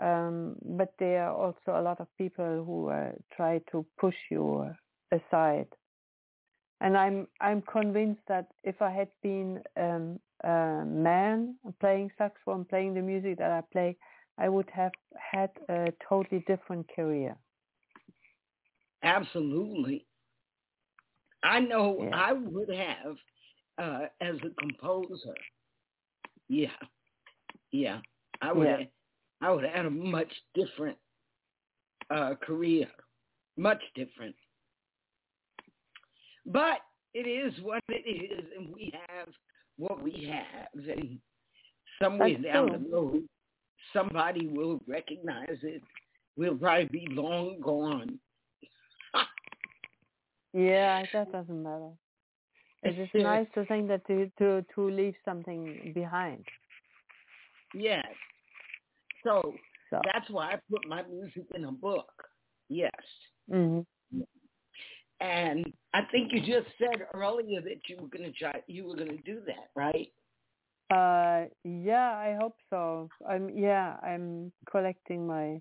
um, 0.00 0.56
but 0.64 0.92
there 0.98 1.24
are 1.28 1.34
also 1.34 1.78
a 1.80 1.82
lot 1.82 2.00
of 2.00 2.08
people 2.18 2.64
who 2.64 2.88
uh, 2.90 3.12
try 3.36 3.60
to 3.70 3.86
push 3.98 4.16
you 4.30 4.70
aside. 5.12 5.68
And 6.80 6.96
I'm 6.96 7.28
I'm 7.40 7.62
convinced 7.62 8.22
that 8.28 8.48
if 8.64 8.82
I 8.82 8.90
had 8.90 9.08
been 9.22 9.62
um, 9.76 10.18
a 10.42 10.84
man 10.84 11.56
playing 11.80 12.10
saxophone, 12.18 12.64
playing 12.64 12.94
the 12.94 13.02
music 13.02 13.38
that 13.38 13.50
I 13.52 13.62
play, 13.72 13.96
I 14.36 14.48
would 14.48 14.68
have 14.70 14.92
had 15.16 15.50
a 15.68 15.92
totally 16.08 16.44
different 16.46 16.86
career. 16.94 17.36
Absolutely. 19.04 20.06
I 21.42 21.60
know 21.60 21.98
Yeah. 22.02 22.10
I 22.16 22.32
would 22.32 22.70
have 22.70 23.16
uh, 23.78 24.06
as 24.20 24.36
a 24.44 24.50
composer. 24.60 25.34
Yeah. 26.48 26.68
Yeah. 27.70 28.00
I 28.40 28.52
would 28.52 28.66
Yeah. 28.66 28.78
have 28.78 28.88
I 29.40 29.50
would 29.52 29.64
have 29.64 29.74
had 29.74 29.86
a 29.86 29.90
much 29.90 30.32
different 30.54 30.96
uh, 32.10 32.34
career. 32.36 32.88
Much 33.56 33.82
different. 33.94 34.34
But 36.46 36.78
it 37.14 37.26
is 37.26 37.52
what 37.62 37.82
it 37.88 38.08
is 38.08 38.44
and 38.56 38.72
we 38.74 38.92
have 39.08 39.28
what 39.76 40.02
we 40.02 40.24
have 40.30 40.68
and 40.88 41.18
somewhere 42.02 42.30
That's 42.32 42.44
down 42.44 42.68
true. 42.68 42.78
the 42.78 42.88
road 42.90 43.28
somebody 43.92 44.46
will 44.48 44.80
recognize 44.86 45.58
it. 45.62 45.82
We'll 46.36 46.56
probably 46.56 46.86
be 46.86 47.06
long 47.10 47.60
gone. 47.60 48.18
Yeah, 50.54 51.04
that 51.12 51.32
doesn't 51.32 51.62
matter. 51.62 51.90
It 52.84 52.90
is 52.98 53.08
just 53.12 53.14
nice 53.14 53.46
to 53.54 53.64
think 53.66 53.88
that 53.88 54.06
to 54.06 54.30
to 54.38 54.64
to 54.74 54.90
leave 54.90 55.14
something 55.24 55.92
behind. 55.94 56.44
Yes. 57.74 58.06
So, 59.24 59.54
So. 59.90 60.00
that's 60.04 60.30
why 60.30 60.52
I 60.52 60.60
put 60.70 60.86
my 60.88 61.02
music 61.02 61.46
in 61.54 61.64
a 61.64 61.72
book. 61.72 62.12
Yes. 62.68 62.92
hmm 63.50 63.80
And 65.20 65.72
I 65.94 66.02
think 66.12 66.32
you 66.32 66.40
just 66.40 66.68
said 66.78 67.06
earlier 67.14 67.60
that 67.62 67.80
you 67.88 67.96
were 68.00 68.08
going 68.08 68.30
to 68.30 68.32
try, 68.32 68.60
you 68.66 68.86
were 68.86 68.96
going 68.96 69.16
to 69.16 69.22
do 69.24 69.40
that, 69.46 69.70
right? 69.74 70.12
Uh, 70.90 71.48
yeah, 71.64 72.10
I 72.16 72.36
hope 72.40 72.56
so. 72.70 73.08
I'm 73.28 73.48
yeah, 73.56 73.96
I'm 74.02 74.52
collecting 74.70 75.26
my 75.26 75.60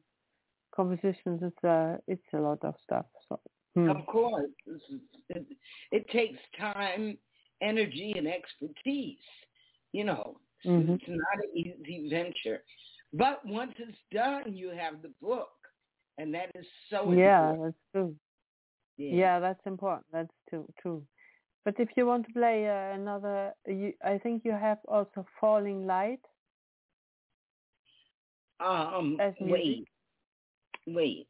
compositions. 0.76 1.42
It's 1.42 1.64
a 1.64 1.98
it's 2.08 2.34
a 2.34 2.38
lot 2.38 2.64
of 2.64 2.76
stuff. 2.84 3.06
So 3.30 3.40
hmm. 3.76 3.90
Of 3.90 4.06
course, 4.06 4.52
is, 4.68 4.82
it, 5.30 5.46
it 5.92 6.10
takes 6.10 6.40
time, 6.60 7.18
energy, 7.62 8.14
and 8.18 8.28
expertise. 8.28 9.18
You 9.92 10.06
know, 10.06 10.40
Mhm. 10.66 10.96
it's 10.96 11.08
not 11.08 11.44
an 11.44 11.52
easy 11.56 12.10
venture. 12.10 12.64
But 13.14 13.46
once 13.46 13.74
it's 13.78 13.98
done, 14.12 14.56
you 14.56 14.70
have 14.70 15.02
the 15.02 15.14
book, 15.22 15.52
and 16.18 16.34
that 16.34 16.52
is 16.56 16.66
so 16.90 17.12
yeah, 17.12 17.50
important. 17.50 17.64
that's 17.64 17.92
true. 17.92 18.16
Yeah, 18.98 19.40
that's 19.40 19.66
important. 19.66 20.06
That's 20.12 20.34
too 20.50 20.66
true. 20.82 21.06
But 21.66 21.80
if 21.80 21.90
you 21.96 22.06
want 22.06 22.26
to 22.28 22.34
play 22.34 22.68
uh, 22.68 22.96
another, 22.96 23.54
you, 23.66 23.94
I 24.04 24.18
think 24.18 24.44
you 24.44 24.52
have 24.52 24.80
also 24.88 25.26
Falling 25.40 25.86
Light. 25.86 26.20
Um, 28.60 29.18
wait, 29.40 29.88
wait, 30.88 31.28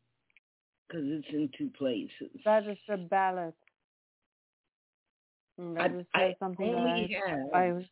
because 0.94 1.08
it's 1.10 1.28
in 1.34 1.50
two 1.58 1.70
places. 1.78 2.42
That 2.46 2.68
is 2.68 2.78
a 2.90 2.98
ballot. 2.98 3.56
I, 5.78 5.88
That 5.88 5.92
is 6.00 6.06
I 6.14 6.36
only 6.64 7.10
I, 7.16 7.30
have 7.30 7.40
I 7.54 7.86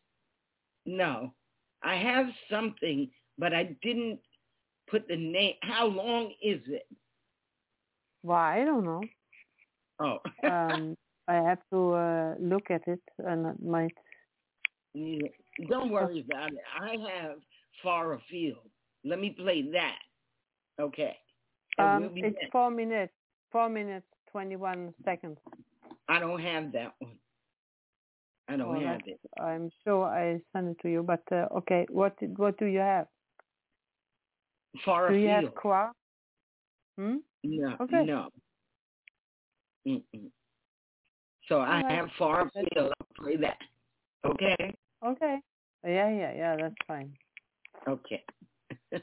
no. 0.86 1.34
I 1.82 1.96
have 1.96 2.26
something, 2.50 3.10
but 3.38 3.52
I 3.52 3.76
didn't 3.82 4.20
put 4.90 5.08
the 5.08 5.16
name. 5.16 5.54
How 5.62 5.86
long 5.86 6.32
is 6.42 6.60
it? 6.66 6.86
well, 8.22 8.38
I 8.38 8.64
don't 8.64 8.84
know. 8.84 9.02
Oh, 10.00 10.18
Um, 10.44 10.96
I 11.28 11.34
have 11.34 11.60
to 11.72 11.92
uh, 11.92 12.34
look 12.40 12.70
at 12.70 12.82
it, 12.86 13.00
and 13.18 13.46
it 13.46 13.62
might. 13.62 13.96
Yeah, 14.94 15.28
don't 15.68 15.90
worry 15.90 16.20
about 16.20 16.52
it. 16.52 16.60
I 16.80 16.96
have 17.12 17.38
far 17.82 18.14
afield. 18.14 18.68
Let 19.04 19.20
me 19.20 19.30
play 19.30 19.70
that. 19.72 19.98
Okay. 20.80 21.16
Um, 21.78 22.02
we'll 22.14 22.24
it's 22.24 22.38
back. 22.40 22.50
four 22.52 22.70
minutes. 22.70 23.12
Four 23.50 23.68
minutes 23.68 24.06
twenty-one 24.30 24.94
seconds. 25.04 25.38
I 26.08 26.18
don't 26.18 26.40
have 26.40 26.72
that 26.72 26.94
one. 26.98 27.12
I 28.48 28.56
don't 28.56 28.76
Oh, 28.76 28.80
have 28.80 29.00
it. 29.06 29.20
I'm 29.40 29.70
sure 29.84 30.04
I 30.06 30.40
sent 30.52 30.68
it 30.68 30.76
to 30.82 30.90
you, 30.90 31.02
but 31.02 31.22
uh, 31.30 31.46
okay. 31.58 31.86
What 31.90 32.16
what 32.36 32.58
do 32.58 32.66
you 32.66 32.78
have? 32.80 33.06
Far 34.84 35.10
do 35.10 35.16
you 35.16 35.28
have 35.28 35.54
Qua? 35.54 35.92
Hmm. 36.98 37.16
No, 37.44 37.76
Okay. 37.80 38.04
no. 38.04 38.28
Mm-mm. 39.86 40.30
So 41.48 41.60
I 41.60 41.76
All 41.76 41.82
right. 41.82 41.90
have 41.98 42.08
far 42.18 42.42
afield. 42.46 42.92
I'll 43.00 43.24
play 43.24 43.36
that. 43.36 43.58
Okay. 44.24 44.74
Okay. 45.04 45.38
Yeah, 45.84 46.08
yeah, 46.10 46.32
yeah. 46.34 46.56
That's 46.56 46.74
fine. 46.86 47.12
Okay. 47.88 48.24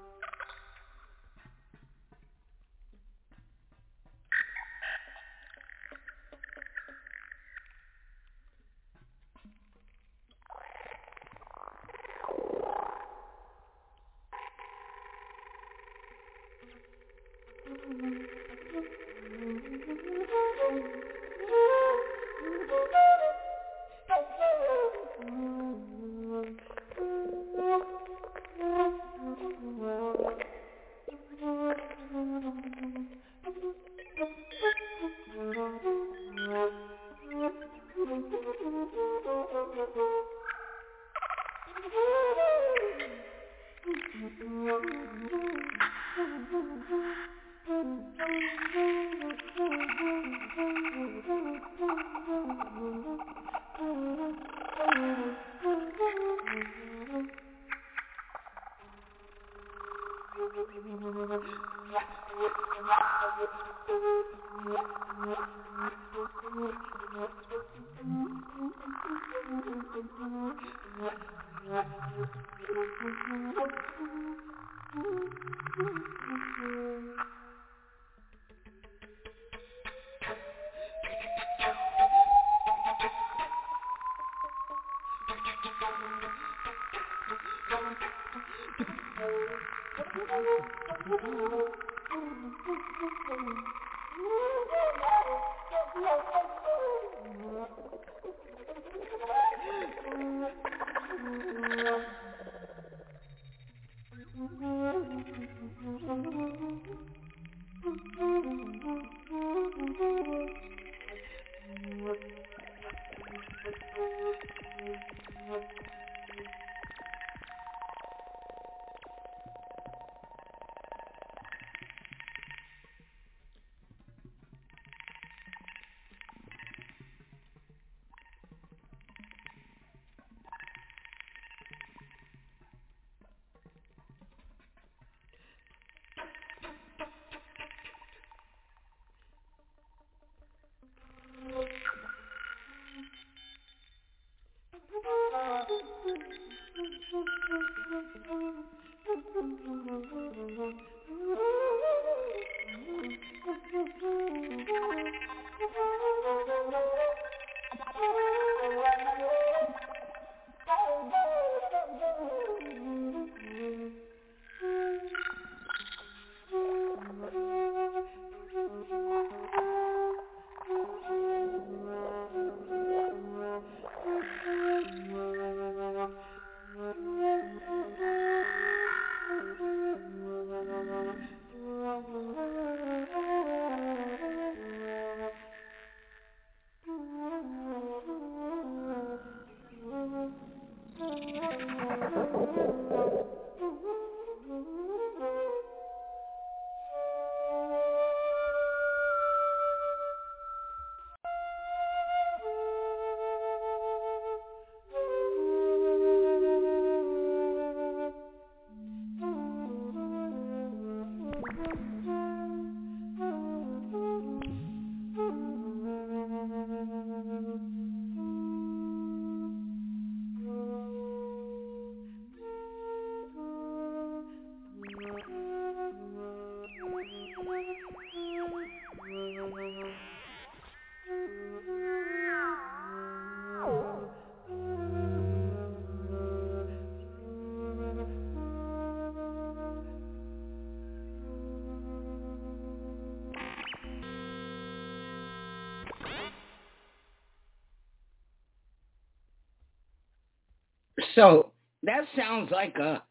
So 251.15 251.51
that 251.83 252.05
sounds 252.15 252.51
like 252.51 252.77
a 252.77 253.03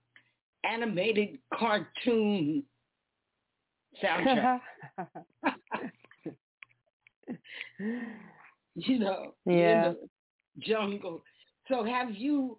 animated 0.65 1.39
cartoon 1.55 2.63
soundtrack. 4.03 4.61
you 8.75 8.99
know, 8.99 9.35
yeah. 9.47 9.93
jungle. 10.61 11.23
So 11.69 11.85
have 11.85 12.13
you 12.13 12.59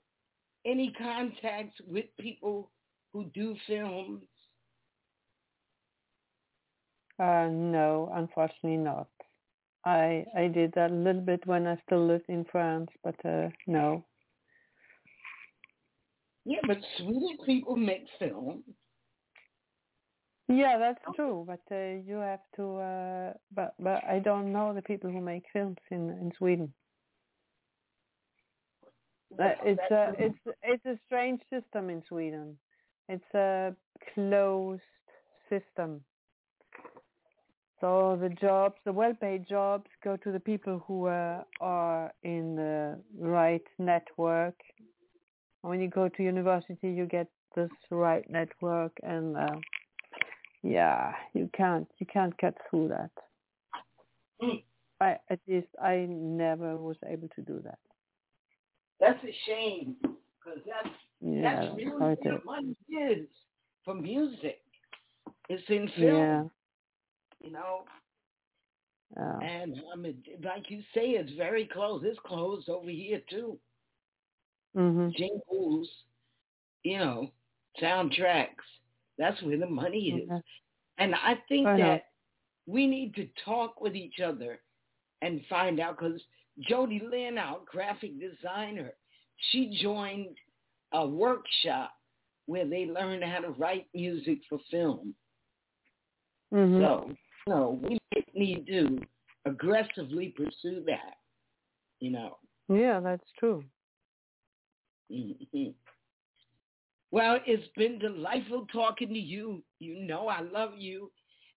any 0.66 0.94
contacts 0.98 1.80
with 1.88 2.06
people 2.20 2.72
who 3.14 3.26
do 3.34 3.56
films? 3.68 4.22
Uh, 7.20 7.48
no, 7.52 8.12
unfortunately 8.16 8.78
not. 8.78 9.08
I 9.86 10.26
I 10.38 10.48
did 10.48 10.74
that 10.76 10.92
a 10.92 10.94
little 10.94 11.22
bit 11.22 11.46
when 11.46 11.68
I 11.68 11.78
still 11.86 12.06
lived 12.06 12.30
in 12.30 12.46
France, 12.52 12.90
but 13.04 13.16
uh, 13.26 13.50
no. 13.68 14.06
Yeah, 16.46 16.60
but 16.66 16.78
Swedish 16.98 17.40
people 17.46 17.76
make 17.76 18.06
films. 18.18 18.64
Yeah, 20.48 20.78
that's 20.78 21.16
true. 21.16 21.46
But 21.48 21.62
uh, 21.72 22.02
you 22.06 22.16
have 22.16 22.42
to. 22.56 22.78
Uh, 22.78 23.34
but 23.56 23.76
but 23.80 24.04
I 24.04 24.20
don't 24.20 24.52
know 24.52 24.74
the 24.74 24.82
people 24.82 25.10
who 25.10 25.22
make 25.22 25.44
films 25.54 25.78
in 25.92 26.10
in 26.10 26.32
Sweden. 26.38 26.74
Uh, 29.40 29.54
it's 29.64 29.92
a 29.92 30.14
it's 30.20 30.40
it's 30.64 30.86
a 30.86 31.00
strange 31.06 31.42
system 31.50 31.90
in 31.90 32.04
Sweden. 32.08 32.58
It's 33.08 33.34
a 33.34 33.74
closed 34.14 34.82
system. 35.50 36.04
So 37.80 38.18
the 38.22 38.30
jobs, 38.30 38.76
the 38.86 38.94
well-paid 38.94 39.48
jobs, 39.50 39.88
go 40.04 40.16
to 40.16 40.32
the 40.32 40.40
people 40.40 40.84
who 40.88 41.08
uh, 41.08 41.44
are 41.60 42.14
in 42.22 42.56
the 42.56 43.00
right 43.18 43.64
network. 43.80 44.54
When 45.62 45.80
you 45.80 45.90
go 45.90 46.10
to 46.10 46.24
university, 46.24 46.90
you 46.90 47.06
get 47.06 47.28
this 47.56 47.70
right 47.90 48.28
network, 48.30 48.92
and 49.04 49.38
uh, 49.38 49.58
yeah, 50.64 51.14
you 51.34 51.50
can't 51.56 51.88
you 52.00 52.06
can't 52.06 52.36
get 52.38 52.56
through 52.70 52.90
that. 52.90 53.12
Mm. 54.42 54.64
I 55.00 55.18
at 55.30 55.40
least 55.48 55.68
I 55.82 56.08
never 56.10 56.78
was 56.78 56.98
able 57.08 57.30
to 57.36 57.42
do 57.42 57.62
that. 57.64 57.80
That's 59.00 59.24
a 59.24 59.36
shame 59.48 59.96
because 60.02 60.62
that's 60.66 60.96
Yeah, 61.22 61.56
that's 61.56 61.76
really 61.76 61.92
how 61.92 61.98
where 62.00 62.12
it 62.14 62.20
the 62.24 62.40
money 62.46 62.76
is 62.90 63.28
for 63.86 63.94
music. 63.94 64.62
It's 65.50 65.64
in 65.70 65.90
film, 65.96 66.16
Yeah, 66.16 66.44
you 67.44 67.52
know. 67.52 67.84
And 69.18 69.82
I 69.92 69.98
mean, 69.98 70.24
like 70.44 70.70
you 70.70 70.82
say, 70.94 71.12
it's 71.12 71.34
very 71.34 71.66
close. 71.66 72.02
It's 72.06 72.20
closed 72.26 72.70
over 72.70 72.90
here 72.90 73.22
too. 73.30 73.58
Mhm. 74.76 75.14
Jingles, 75.16 75.90
you 76.84 76.98
know, 76.98 77.32
soundtracks. 77.82 78.66
That's 79.18 79.42
where 79.44 79.58
the 79.58 79.68
money 79.68 80.10
is. 80.10 80.30
Yeah. 80.30 80.40
And 80.98 81.16
I 81.16 81.36
think 81.48 81.66
know. 81.66 81.78
that 81.78 82.12
we 82.66 82.88
need 82.88 83.16
to 83.16 83.28
talk 83.44 83.82
with 83.82 83.96
each 83.96 84.20
other 84.20 84.62
and 85.22 85.46
find 85.48 85.80
out 85.80 85.98
because 86.00 86.22
Jody 86.60 87.00
Lynn, 87.00 87.38
our 87.38 87.60
graphic 87.66 88.20
designer, 88.20 88.94
she 89.52 89.78
joined 89.82 90.38
a 90.94 91.06
workshop 91.06 91.92
where 92.46 92.66
they 92.66 92.86
learned 92.86 93.24
how 93.24 93.40
to 93.40 93.52
write 93.52 93.88
music 93.94 94.40
for 94.50 94.60
film. 94.70 95.16
Mhm. 96.52 96.82
So, 96.82 97.18
no, 97.48 97.70
we 97.72 98.00
need 98.34 98.68
to 98.68 99.02
aggressively 99.46 100.30
pursue 100.30 100.82
that, 100.82 101.18
you 102.00 102.12
know. 102.12 102.38
Yeah, 102.68 103.00
that's 103.00 103.30
true. 103.34 103.64
Hmm 105.12 105.70
Well, 107.12 107.40
it's 107.46 107.68
been 107.76 108.00
delightful 108.00 108.66
talking 108.72 109.10
to 109.10 109.20
you. 109.20 109.64
You 109.80 109.96
know 110.06 110.28
I 110.28 110.42
love 110.42 110.72
you. 110.78 111.12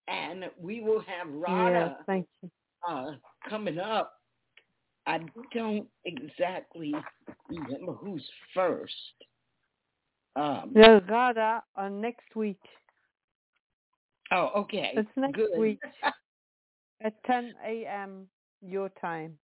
And 0.09 0.45
we 0.61 0.81
will 0.83 1.01
have 1.01 1.29
Yeah, 1.29 1.33
Rada 1.39 1.97
thank 2.07 2.27
you. 2.43 2.51
uh, 2.87 3.13
coming 3.49 3.79
up. 3.79 4.13
I 5.07 5.21
don't 5.55 5.87
exactly 6.05 6.95
remember 7.49 7.93
who's 7.93 8.27
first. 8.55 8.93
Um, 10.37 10.73
Yeah, 10.75 11.01
Rada 11.09 11.63
on 11.77 12.01
next 12.01 12.35
week. 12.35 12.61
Oh, 14.33 14.51
okay. 14.57 14.93
It's 14.97 15.09
next 15.17 15.37
Good. 15.37 15.59
week. 15.59 15.81
At 17.01 17.23
10 17.25 17.55
a.m. 17.67 18.27
your 18.63 18.89
time. 19.01 19.39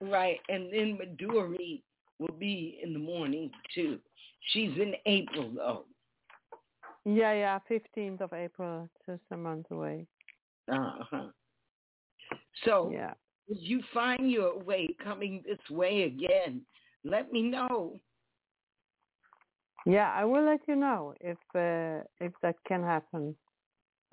right. 0.00 0.38
And 0.48 0.72
then 0.72 0.98
Madhuri 0.98 1.82
will 2.18 2.34
be 2.38 2.78
in 2.82 2.92
the 2.92 2.98
morning, 2.98 3.50
too. 3.74 3.98
She's 4.52 4.72
in 4.76 4.94
April, 5.06 5.50
though. 5.54 5.84
Yeah, 7.04 7.32
yeah, 7.32 7.58
15th 7.70 8.20
of 8.20 8.32
April. 8.32 8.88
Just 9.06 9.22
a 9.30 9.36
month 9.36 9.66
away. 9.70 10.06
Uh-huh. 10.70 11.28
So 12.64 12.90
Yeah. 12.90 13.14
if 13.48 13.58
you 13.60 13.82
find 13.94 14.30
your 14.30 14.58
way 14.58 14.88
coming 15.02 15.42
this 15.46 15.70
way 15.70 16.02
again, 16.02 16.66
let 17.04 17.32
me 17.32 17.42
know. 17.42 17.98
Yeah, 19.86 20.12
I 20.12 20.24
will 20.24 20.44
let 20.44 20.60
you 20.68 20.76
know 20.76 21.14
if 21.20 21.38
uh, 21.54 22.04
if 22.20 22.32
that 22.42 22.56
can 22.66 22.82
happen. 22.82 23.34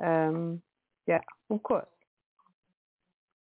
Um, 0.01 0.61
yeah, 1.07 1.21
of 1.49 1.61
course. 1.63 1.87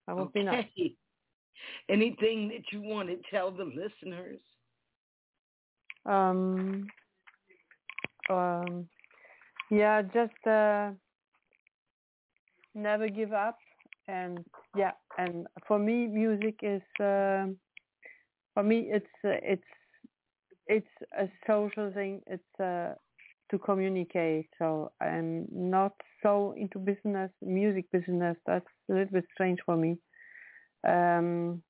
That 0.07 0.18
would 0.18 0.34
be 0.34 0.43
nice. 0.43 0.66
Anything 1.89 2.47
that 2.49 2.72
you 2.72 2.82
want 2.82 3.09
to 3.09 3.18
tell 3.30 3.51
the 3.51 3.66
listeners? 3.66 4.39
Um, 6.06 6.88
um, 8.30 8.88
yeah, 9.72 10.01
just 10.01 10.47
uh, 10.47 10.91
never 12.76 13.08
give 13.10 13.34
up, 13.34 13.58
and 14.08 14.39
yeah, 14.76 14.91
and 15.18 15.47
for 15.68 15.80
me, 15.80 16.08
music 16.08 16.60
is 16.62 16.82
um 16.99 17.58
for 18.54 18.64
me 18.64 18.89
it's 18.91 19.06
uh, 19.26 19.39
it's 19.43 19.64
it's 20.68 20.88
a 21.18 21.28
social 21.47 21.91
thing. 21.93 22.22
It's 22.28 22.60
uh, 22.60 22.93
to 23.51 23.58
communicate. 23.60 24.47
So 24.60 24.91
I'm 25.01 25.47
not 25.51 25.93
so 26.24 26.54
into 26.58 26.80
business, 26.80 27.32
music 27.41 27.86
business. 27.91 28.38
That's 28.45 28.66
a 28.89 28.93
little 28.93 29.14
bit 29.14 29.26
strange 29.34 29.60
for 29.66 29.76
me. 29.76 29.97
Um, 30.88 31.62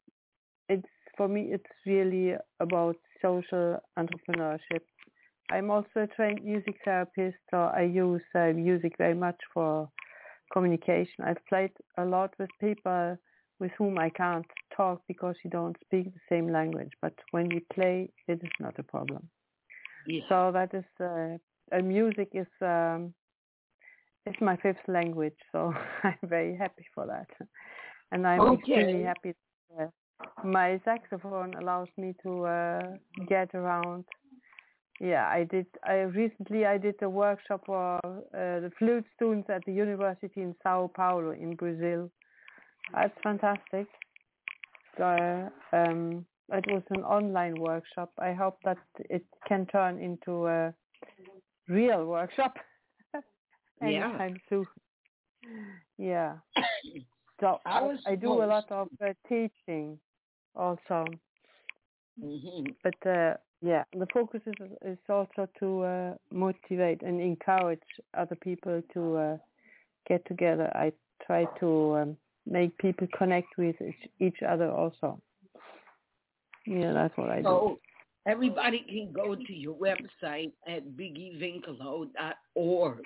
it's 0.69 0.87
for 1.17 1.27
me, 1.27 1.49
it's 1.51 1.65
really 1.85 2.35
about 2.59 2.97
social 3.23 3.79
entrepreneurship. 3.97 4.83
I'm 5.51 5.71
also 5.71 5.89
a 5.97 6.07
trained 6.07 6.43
music 6.43 6.75
therapist, 6.85 7.37
so 7.51 7.57
I 7.57 7.83
use 7.83 8.21
uh, 8.35 8.51
music 8.53 8.93
very 8.97 9.15
much 9.15 9.39
for 9.53 9.89
communication. 10.53 11.23
I've 11.25 11.45
played 11.49 11.71
a 11.97 12.05
lot 12.05 12.33
with 12.39 12.49
people 12.59 13.17
with 13.59 13.71
whom 13.77 13.97
I 13.97 14.09
can't 14.09 14.45
talk 14.75 15.01
because 15.07 15.35
you 15.43 15.49
don't 15.49 15.77
speak 15.85 16.13
the 16.13 16.19
same 16.29 16.51
language, 16.51 16.91
but 17.01 17.13
when 17.31 17.49
we 17.49 17.61
play, 17.73 18.09
it 18.27 18.39
is 18.43 18.51
not 18.59 18.77
a 18.79 18.83
problem. 18.83 19.29
Yeah. 20.07 20.21
So 20.29 20.51
that 20.53 20.73
is, 20.73 20.85
uh, 20.99 21.37
uh, 21.75 21.81
music 21.81 22.29
is 22.33 22.47
um, 22.61 23.13
is 24.25 24.35
my 24.41 24.57
fifth 24.57 24.87
language, 24.87 25.37
so 25.51 25.73
I'm 26.03 26.17
very 26.23 26.55
happy 26.57 26.85
for 26.95 27.05
that, 27.07 27.27
and 28.11 28.27
I'm 28.27 28.41
Okay. 28.41 28.59
extremely 28.59 29.03
happy. 29.03 29.33
That, 29.77 29.85
uh, 29.85 29.87
my 30.43 30.79
saxophone 30.85 31.53
allows 31.55 31.87
me 31.97 32.13
to 32.23 32.45
uh, 32.45 32.81
get 33.27 33.53
around. 33.53 34.05
Yeah, 34.99 35.27
I 35.27 35.43
did. 35.43 35.65
I 35.83 35.95
recently 36.01 36.65
I 36.65 36.77
did 36.77 36.95
a 37.01 37.09
workshop 37.09 37.63
for 37.65 37.99
uh, 38.05 38.19
the 38.33 38.71
flute 38.77 39.05
students 39.15 39.49
at 39.49 39.63
the 39.65 39.73
university 39.73 40.41
in 40.41 40.55
Sao 40.63 40.89
Paulo 40.95 41.31
in 41.31 41.55
Brazil. 41.55 42.09
That's 42.93 43.17
fantastic. 43.23 43.87
So, 44.97 45.49
um, 45.71 46.25
it 46.51 46.65
was 46.67 46.83
an 46.91 47.03
online 47.03 47.55
workshop. 47.59 48.11
I 48.19 48.33
hope 48.33 48.59
that 48.63 48.77
it 49.09 49.25
can 49.47 49.65
turn 49.65 49.97
into 49.99 50.45
a 50.45 50.73
real 51.67 52.05
workshop 52.05 52.57
Yeah. 53.81 54.11
anytime 54.11 54.39
soon. 54.49 54.67
Yeah. 55.97 56.35
So 57.43 57.59
I 57.65 57.97
I, 58.05 58.15
do 58.15 58.41
a 58.41 58.45
lot 58.45 58.71
of 58.71 58.87
uh, 59.05 59.11
teaching 59.27 59.99
also, 60.55 61.05
hmm 62.17 62.63
but 62.83 62.95
uh, 63.05 63.33
yeah, 63.61 63.83
the 63.91 64.07
focus 64.13 64.39
is 64.45 64.53
is 64.85 64.97
also 65.09 65.49
to 65.59 65.83
uh, 65.83 66.13
motivate 66.31 67.01
and 67.01 67.19
encourage 67.19 67.81
other 68.13 68.35
people 68.35 68.81
to 68.93 69.17
uh, 69.17 69.37
get 70.07 70.25
together. 70.25 70.71
I 70.73 70.93
try 71.27 71.43
to 71.59 71.97
um, 71.97 72.15
make 72.45 72.77
people 72.77 73.07
connect 73.17 73.57
with 73.57 73.75
each, 73.81 74.09
each 74.21 74.41
other 74.47 74.71
also. 74.71 75.21
Yeah, 76.65 76.93
that's 76.93 77.17
what 77.17 77.29
I 77.29 77.41
do. 77.41 77.43
So 77.43 77.81
everybody 78.25 78.85
can 78.87 79.11
go 79.11 79.35
to 79.35 79.53
your 79.53 79.75
website 79.75 80.53
at 80.65 80.95
biggivinkeloe.org. 80.95 83.01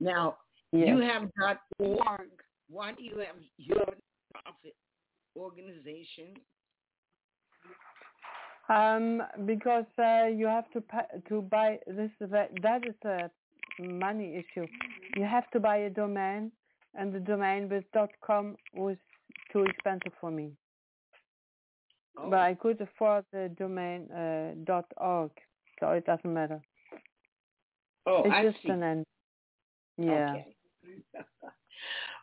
Now, 0.00 0.38
you 0.72 1.00
Yes. 1.00 1.12
have 1.12 1.30
.org. 1.78 2.30
Why 2.68 2.92
do 2.92 3.02
you 3.02 3.18
have 3.18 3.36
your 3.58 3.84
profit 4.32 4.74
organization? 5.36 6.34
Um, 8.68 9.22
because 9.44 9.84
uh, 9.98 10.26
you 10.26 10.46
have 10.46 10.70
to 10.70 10.80
pa- 10.80 11.12
to 11.28 11.42
buy 11.42 11.78
this. 11.86 12.10
is 12.20 12.30
That 12.30 12.86
is 12.86 12.94
a 13.04 13.30
money 13.78 14.36
issue. 14.36 14.66
You 15.16 15.24
have 15.24 15.50
to 15.50 15.60
buy 15.60 15.76
a 15.78 15.90
domain, 15.90 16.50
and 16.94 17.12
the 17.12 17.20
domain 17.20 17.68
with 17.68 17.84
.com 18.24 18.56
was 18.72 18.96
too 19.52 19.64
expensive 19.64 20.12
for 20.20 20.30
me. 20.30 20.52
Oh, 22.16 22.30
But 22.30 22.38
I 22.40 22.54
could 22.54 22.80
afford 22.80 23.26
the 23.32 23.50
domain 23.58 24.10
uh, 24.10 24.82
.org, 24.96 25.30
so 25.78 25.90
it 25.90 26.06
doesn't 26.06 26.32
matter. 26.32 26.62
oh 28.06 28.22
it's 28.24 28.34
I 28.34 28.44
just 28.44 28.62
see. 28.62 28.70
an 28.70 28.82
end. 28.82 29.04
Yeah. 29.98 30.30
Okay. 30.30 30.56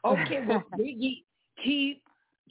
okay, 0.06 0.39
well, 0.45 0.64
Biggi, 0.78 1.24
keep 1.64 2.04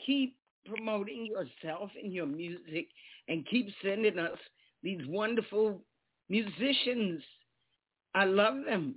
keep 0.05 0.37
promoting 0.67 1.27
yourself 1.27 1.91
and 2.03 2.13
your 2.13 2.27
music, 2.27 2.89
and 3.29 3.47
keep 3.51 3.69
sending 3.83 4.19
us 4.19 4.39
these 4.83 5.01
wonderful 5.09 5.83
musicians. 6.29 7.23
I 8.15 8.25
love 8.25 8.65
them. 8.67 8.97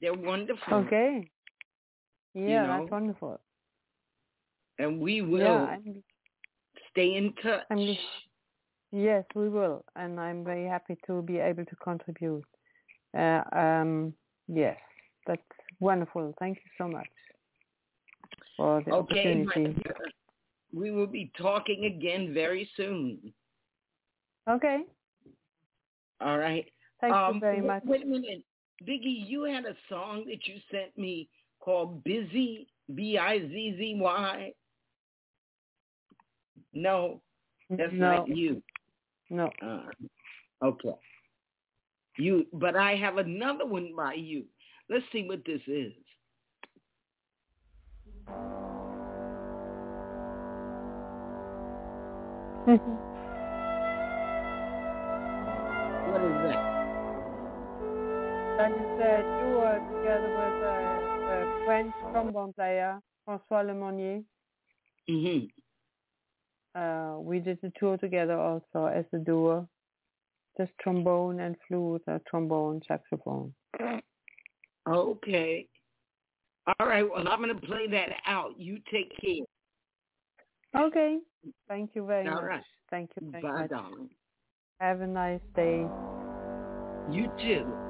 They're 0.00 0.14
wonderful. 0.14 0.74
Okay. 0.74 1.30
Yeah, 2.34 2.66
know? 2.66 2.78
that's 2.80 2.90
wonderful. 2.90 3.40
And 4.78 5.00
we 5.00 5.22
will 5.22 5.40
Yeah, 5.40 5.76
stay 6.90 7.14
in 7.14 7.32
touch. 7.42 7.62
I'm 7.70 7.96
Yes, 8.92 9.24
we 9.34 9.48
will, 9.48 9.84
and 9.96 10.18
I'm 10.20 10.44
very 10.44 10.66
happy 10.66 10.96
to 11.06 11.20
be 11.22 11.38
able 11.38 11.64
to 11.64 11.76
contribute. 11.76 12.44
Uh, 13.18 13.42
um, 13.52 14.14
yes, 14.48 14.78
that's 15.26 15.42
wonderful. 15.80 16.34
Thank 16.38 16.58
you 16.58 16.70
so 16.78 16.88
much 16.88 17.08
for 18.56 18.82
the 18.84 18.92
okay, 18.92 19.44
opportunity. 19.44 19.82
we 20.74 20.90
will 20.90 21.06
be 21.06 21.30
talking 21.38 21.84
again 21.84 22.32
very 22.32 22.68
soon. 22.76 23.18
Okay, 24.48 24.82
All 26.20 26.38
right. 26.38 26.64
thank 27.00 27.12
um, 27.12 27.34
you 27.34 27.40
very 27.40 27.60
much. 27.60 27.82
Wait 27.84 28.02
a 28.04 28.06
minute, 28.06 28.42
Biggi. 28.86 29.28
You 29.28 29.44
had 29.44 29.64
a 29.64 29.74
song 29.88 30.24
that 30.28 30.46
you 30.46 30.60
sent 30.70 30.96
me 30.96 31.28
called 31.60 32.02
"Busy," 32.04 32.68
B 32.94 33.18
I 33.18 33.40
Z 33.40 33.74
Z 33.78 33.96
Y. 34.00 34.52
No, 36.72 37.20
that's 37.70 37.92
no, 37.92 38.16
not 38.16 38.28
you. 38.28 38.62
no. 39.30 39.50
Uh, 39.62 39.82
okay. 40.64 40.94
You, 42.18 42.46
but 42.52 42.76
I 42.76 42.96
have 42.96 43.18
another 43.18 43.66
one 43.66 43.92
by 43.96 44.14
you. 44.14 44.44
Let's 44.88 45.04
see 45.12 45.24
what 45.26 45.44
this 45.44 45.60
is. 45.66 45.92
What 56.06 56.22
is 56.22 56.36
that? 56.42 56.58
that 58.58 58.72
is 58.72 59.00
a 59.00 59.22
duo 59.38 59.70
together 59.92 60.30
with 60.34 60.58
a, 60.64 60.76
a 61.30 61.64
French 61.64 61.94
trombone 62.12 62.52
player, 62.54 63.00
François 63.28 63.64
Lemonnier. 63.64 64.24
hmm 65.08 65.46
Uh, 66.74 67.18
we 67.20 67.38
did 67.38 67.58
the 67.62 67.72
tour 67.78 67.96
together 67.98 68.38
also 68.38 68.86
as 68.86 69.04
a 69.12 69.18
duo, 69.18 69.68
just 70.58 70.72
trombone 70.82 71.40
and 71.40 71.56
flute, 71.68 72.02
or 72.06 72.20
trombone, 72.28 72.80
saxophone. 72.88 73.54
Okay. 74.88 75.68
All 76.66 76.86
right. 76.86 77.08
Well, 77.08 77.26
I'm 77.28 77.40
going 77.42 77.54
to 77.54 77.66
play 77.66 77.86
that 77.88 78.08
out. 78.26 78.58
You 78.58 78.78
take 78.90 79.12
care. 79.20 79.44
Okay. 80.86 81.18
Thank 81.68 81.90
you 81.94 82.04
very 82.06 82.28
All 82.28 82.34
much. 82.34 82.44
right. 82.44 82.62
Thank 82.90 83.10
you 83.20 83.30
very 83.30 83.42
Bye, 83.42 83.60
much. 83.62 83.70
darling. 83.70 84.10
Have 84.80 85.00
a 85.00 85.06
nice 85.06 85.40
day. 85.54 85.86
You 87.12 87.28
too. 87.40 87.85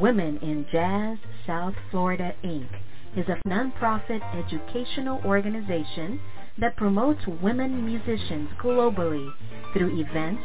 Women 0.00 0.38
in 0.38 0.66
Jazz 0.72 1.18
South 1.46 1.74
Florida, 1.90 2.34
Inc. 2.44 2.68
is 3.16 3.26
a 3.28 3.40
nonprofit 3.48 4.20
educational 4.36 5.20
organization 5.24 6.20
that 6.58 6.76
promotes 6.76 7.26
women 7.26 7.84
musicians 7.84 8.50
globally 8.62 9.32
through 9.72 10.00
events 10.00 10.42